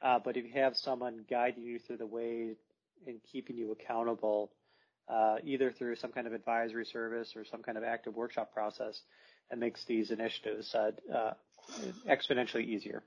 Uh, 0.00 0.20
but 0.24 0.36
if 0.36 0.44
you 0.44 0.52
have 0.52 0.76
someone 0.76 1.24
guiding 1.28 1.64
you 1.64 1.80
through 1.80 1.96
the 1.96 2.06
way 2.06 2.54
and 3.06 3.20
keeping 3.32 3.56
you 3.56 3.72
accountable, 3.72 4.52
uh, 5.08 5.36
either 5.44 5.72
through 5.72 5.96
some 5.96 6.12
kind 6.12 6.26
of 6.26 6.32
advisory 6.32 6.86
service 6.86 7.34
or 7.34 7.44
some 7.44 7.62
kind 7.62 7.76
of 7.76 7.82
active 7.82 8.14
workshop 8.14 8.52
process, 8.52 9.02
it 9.50 9.58
makes 9.58 9.84
these 9.84 10.10
initiatives 10.10 10.74
uh, 10.74 10.90
uh 11.12 11.32
exponentially 12.08 12.64
easier. 12.64 13.02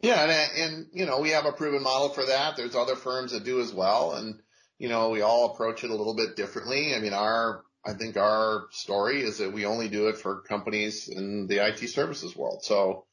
Yeah, 0.00 0.22
and, 0.22 0.58
and 0.58 0.86
you 0.92 1.06
know 1.06 1.20
we 1.20 1.30
have 1.30 1.46
a 1.46 1.52
proven 1.52 1.82
model 1.82 2.10
for 2.10 2.26
that. 2.26 2.56
There's 2.56 2.74
other 2.74 2.96
firms 2.96 3.32
that 3.32 3.44
do 3.44 3.60
as 3.60 3.72
well, 3.72 4.12
and 4.12 4.40
you 4.78 4.88
know 4.88 5.10
we 5.10 5.22
all 5.22 5.52
approach 5.52 5.84
it 5.84 5.90
a 5.90 5.94
little 5.94 6.14
bit 6.14 6.36
differently. 6.36 6.94
I 6.94 7.00
mean, 7.00 7.14
our 7.14 7.64
I 7.86 7.92
think 7.92 8.16
our 8.16 8.66
story 8.70 9.22
is 9.22 9.38
that 9.38 9.52
we 9.52 9.66
only 9.66 9.88
do 9.88 10.08
it 10.08 10.16
for 10.16 10.40
companies 10.40 11.08
in 11.08 11.46
the 11.46 11.66
IT 11.66 11.88
services 11.90 12.34
world. 12.34 12.64
So, 12.64 13.04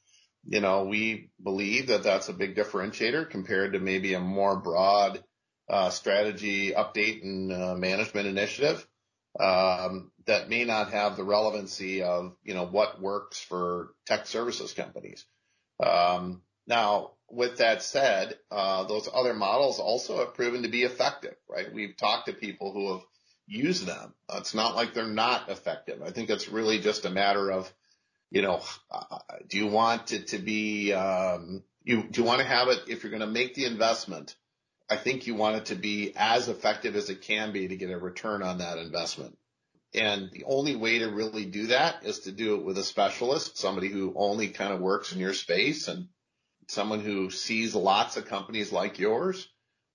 you 0.45 0.61
know, 0.61 0.85
we 0.85 1.29
believe 1.43 1.87
that 1.87 2.03
that's 2.03 2.29
a 2.29 2.33
big 2.33 2.55
differentiator 2.55 3.29
compared 3.29 3.73
to 3.73 3.79
maybe 3.79 4.13
a 4.13 4.19
more 4.19 4.57
broad 4.57 5.21
uh, 5.69 5.89
strategy 5.89 6.71
update 6.71 7.21
and 7.21 7.51
uh, 7.51 7.75
management 7.75 8.27
initiative 8.27 8.85
um, 9.39 10.11
that 10.25 10.49
may 10.49 10.63
not 10.63 10.91
have 10.91 11.17
the 11.17 11.23
relevancy 11.23 12.01
of, 12.01 12.35
you 12.43 12.53
know, 12.53 12.65
what 12.65 13.01
works 13.01 13.39
for 13.39 13.93
tech 14.05 14.25
services 14.25 14.73
companies. 14.73 15.25
Um, 15.83 16.41
now, 16.71 17.11
with 17.29 17.57
that 17.57 17.83
said, 17.83 18.37
uh, 18.49 18.85
those 18.85 19.09
other 19.13 19.33
models 19.33 19.77
also 19.77 20.19
have 20.19 20.35
proven 20.35 20.63
to 20.63 20.69
be 20.69 20.83
effective, 20.83 21.35
right? 21.49 21.71
We've 21.73 21.97
talked 21.97 22.27
to 22.27 22.33
people 22.33 22.71
who 22.71 22.93
have 22.93 23.01
used 23.45 23.85
them. 23.85 24.13
It's 24.33 24.53
not 24.53 24.73
like 24.73 24.93
they're 24.93 25.05
not 25.05 25.49
effective. 25.49 26.01
I 26.01 26.11
think 26.11 26.29
it's 26.29 26.47
really 26.47 26.79
just 26.79 27.03
a 27.03 27.09
matter 27.09 27.51
of, 27.51 27.71
you 28.29 28.41
know, 28.41 28.61
uh, 28.89 29.17
do 29.49 29.57
you 29.57 29.67
want 29.67 30.13
it 30.13 30.27
to 30.27 30.37
be, 30.37 30.93
um, 30.93 31.63
you, 31.83 32.03
do 32.03 32.21
you 32.21 32.27
want 32.27 32.39
to 32.39 32.47
have 32.47 32.69
it 32.69 32.83
if 32.87 33.03
you're 33.03 33.11
going 33.11 33.19
to 33.19 33.27
make 33.27 33.53
the 33.53 33.65
investment? 33.65 34.33
I 34.89 34.95
think 34.95 35.27
you 35.27 35.35
want 35.35 35.57
it 35.57 35.65
to 35.65 35.75
be 35.75 36.13
as 36.15 36.47
effective 36.47 36.95
as 36.95 37.09
it 37.09 37.21
can 37.21 37.51
be 37.51 37.67
to 37.67 37.75
get 37.75 37.91
a 37.91 37.97
return 37.97 38.43
on 38.43 38.59
that 38.59 38.77
investment. 38.77 39.37
And 39.93 40.31
the 40.31 40.45
only 40.45 40.77
way 40.77 40.99
to 40.99 41.07
really 41.07 41.45
do 41.45 41.67
that 41.67 42.05
is 42.05 42.19
to 42.19 42.31
do 42.31 42.55
it 42.55 42.63
with 42.63 42.77
a 42.77 42.83
specialist, 42.83 43.57
somebody 43.57 43.89
who 43.89 44.13
only 44.15 44.47
kind 44.47 44.73
of 44.73 44.79
works 44.79 45.11
in 45.11 45.19
your 45.19 45.33
space 45.33 45.89
and 45.89 46.07
someone 46.67 47.01
who 47.01 47.29
sees 47.29 47.75
lots 47.75 48.17
of 48.17 48.25
companies 48.25 48.71
like 48.71 48.99
yours 48.99 49.47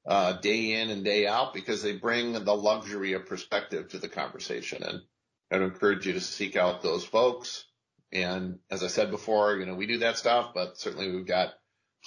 uh, 0.07 0.35
day 0.35 0.81
in 0.81 0.91
and 0.91 1.05
day 1.05 1.27
out 1.27 1.55
because 1.55 1.83
they 1.83 1.97
bring 1.97 2.33
the 2.33 2.57
luxury 2.57 3.15
of 3.15 3.27
perspective 3.27 3.89
to 3.89 3.99
the 3.99 4.09
conversation. 4.09 4.83
And 4.83 5.03
I'd 5.51 5.63
encourage 5.63 6.07
you 6.07 6.13
to 6.15 6.21
seek 6.21 6.57
out 6.57 6.83
those 6.83 7.05
folks. 7.05 7.65
And 8.13 8.59
as 8.71 8.83
I 8.85 8.89
said 8.89 9.11
before, 9.11 9.57
you 9.57 9.67
know, 9.67 9.75
we 9.75 9.87
do 9.87 9.99
that 9.99 10.17
stuff, 10.17 10.53
but 10.55 10.79
certainly 10.79 11.11
we've 11.11 11.27
got 11.27 11.55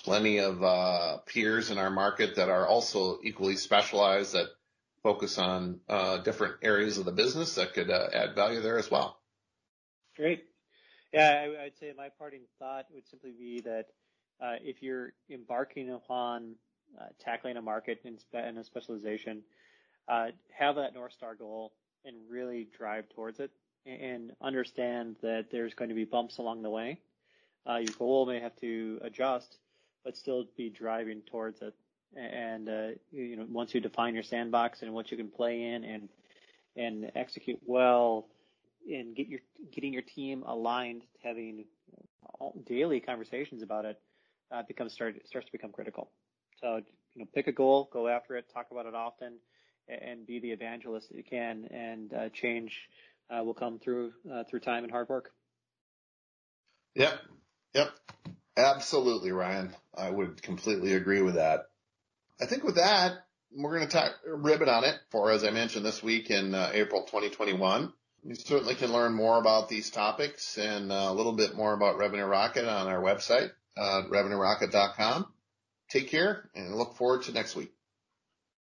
plenty 0.04 0.39
of 0.39 0.63
uh, 0.63 1.17
peers 1.26 1.72
in 1.72 1.78
our 1.78 1.89
market 1.89 2.36
that 2.36 2.50
are 2.50 2.65
also 2.65 3.19
equally 3.24 3.58
specialized 3.58 4.34
that 4.34 4.48
focus 5.04 5.38
on 5.38 5.80
uh, 5.89 6.17
different 6.17 6.56
areas 6.62 6.98
of 6.98 7.06
the 7.06 7.12
business 7.12 7.56
that 7.56 7.74
could 7.74 7.89
uh, 7.89 8.08
add 8.13 8.36
value 8.36 8.62
there 8.62 8.78
as 8.78 8.89
well. 8.89 9.19
Great. 10.15 10.43
Yeah, 11.13 11.45
I, 11.45 11.63
would 11.63 11.78
say 11.80 11.93
my 11.98 12.10
parting 12.17 12.41
thought 12.60 12.86
would 12.93 13.08
simply 13.08 13.32
be 13.32 13.62
that 13.62 13.88
uh, 14.41 14.56
if 14.62 14.82
you're 14.82 15.13
embarking 15.30 15.91
upon 15.91 16.56
uh, 16.99 17.06
tackling 17.19 17.58
a 17.58 17.62
market 17.62 17.99
in, 18.04 18.17
in 18.34 18.58
a 18.58 18.63
specialization, 18.63 19.43
uh, 20.08 20.28
have 20.52 20.75
that 20.75 20.93
North 20.93 21.13
Star 21.13 21.36
goal 21.36 21.73
and 22.06 22.15
really 22.30 22.67
drive 22.78 23.08
towards 23.10 23.39
it 23.39 23.52
and 23.86 24.32
understand 24.41 25.15
that 25.21 25.47
there's 25.52 25.73
going 25.73 25.89
to 25.89 25.95
be 25.95 26.06
bumps 26.06 26.38
along 26.38 26.62
the 26.62 26.69
way. 26.69 26.99
Uh, 27.69 27.78
your 27.78 27.93
goal 27.97 28.25
may 28.25 28.39
have 28.39 28.56
to 28.58 28.99
adjust, 29.04 29.58
but 30.04 30.17
still 30.17 30.45
be 30.58 30.69
driving 30.69 31.21
towards 31.21 31.62
it. 31.62 31.73
And, 32.15 32.69
uh, 32.69 32.88
you 33.12 33.36
know, 33.36 33.45
once 33.49 33.73
you 33.75 33.82
define 33.82 34.13
your 34.13 34.23
sandbox 34.23 34.82
and 34.82 34.93
what 34.93 35.12
you 35.12 35.17
can 35.17 35.30
play 35.30 35.62
in 35.62 35.84
and, 35.84 36.10
and 36.75 37.12
execute 37.15 37.60
well 37.65 38.28
and 38.89 39.15
get 39.15 39.28
your, 39.28 39.41
getting 39.71 39.93
your 39.93 40.02
team 40.02 40.43
aligned, 40.47 41.04
having 41.23 41.65
daily 42.65 42.99
conversations 42.99 43.62
about 43.62 43.86
it, 43.86 43.99
uh, 44.52 44.64
becomes 44.68 44.94
start, 44.94 45.16
starts 45.26 45.48
to 45.48 45.52
become 45.52 45.72
critical. 45.72 46.10
So, 46.62 46.78
you 47.14 47.22
know, 47.22 47.28
pick 47.34 47.48
a 47.48 47.52
goal, 47.52 47.90
go 47.92 48.08
after 48.08 48.36
it, 48.36 48.46
talk 48.54 48.68
about 48.72 48.86
it 48.86 48.96
often, 48.96 49.36
and 49.88 50.26
be 50.26 50.40
the 50.40 50.52
evangelist 50.52 51.10
that 51.10 51.18
you 51.18 51.24
can, 51.24 51.66
and 51.72 52.14
uh, 52.14 52.30
change 52.30 52.90
uh, 53.30 53.44
will 53.44 53.54
come 53.54 53.80
through 53.80 54.12
uh, 54.32 54.44
through 54.50 54.60
time 54.60 54.84
and 54.84 54.92
hard 54.92 55.10
work. 55.10 55.32
Yep, 56.96 57.20
yep, 57.74 57.92
absolutely, 58.58 59.32
Ryan. 59.32 59.76
I 59.96 60.10
would 60.10 60.42
completely 60.42 60.94
agree 60.94 61.22
with 61.22 61.36
that. 61.36 61.70
I 62.42 62.46
think 62.46 62.64
with 62.64 62.76
that, 62.76 63.26
we're 63.56 63.76
going 63.76 63.88
to 63.88 63.94
talk 63.94 64.12
ribbon 64.26 64.70
on 64.70 64.84
it 64.84 64.96
for, 65.12 65.32
as 65.32 65.44
I 65.44 65.52
mentioned, 65.52 65.86
this 65.86 66.04
week 66.04 66.30
in 66.30 66.54
uh, 66.54 66.72
April 66.74 67.04
2021. 67.04 67.94
You 68.24 68.36
certainly 68.36 68.76
can 68.76 68.92
learn 68.92 69.14
more 69.14 69.40
about 69.40 69.70
these 69.70 69.90
topics 69.90 70.58
and 70.58 70.92
uh, 70.92 71.08
a 71.10 71.14
little 71.14 71.34
bit 71.34 71.56
more 71.56 71.74
about 71.74 71.98
Revenue 71.98 72.26
Rocket 72.26 72.66
on 72.66 72.88
our 72.88 73.02
website, 73.02 73.52
Uh, 73.80 74.04
revenuerocket.com. 74.10 75.26
Take 75.89 76.10
care 76.10 76.50
and 76.54 76.76
look 76.76 76.98
forward 76.98 77.24
to 77.24 77.32
next 77.32 77.56
week. 77.56 77.72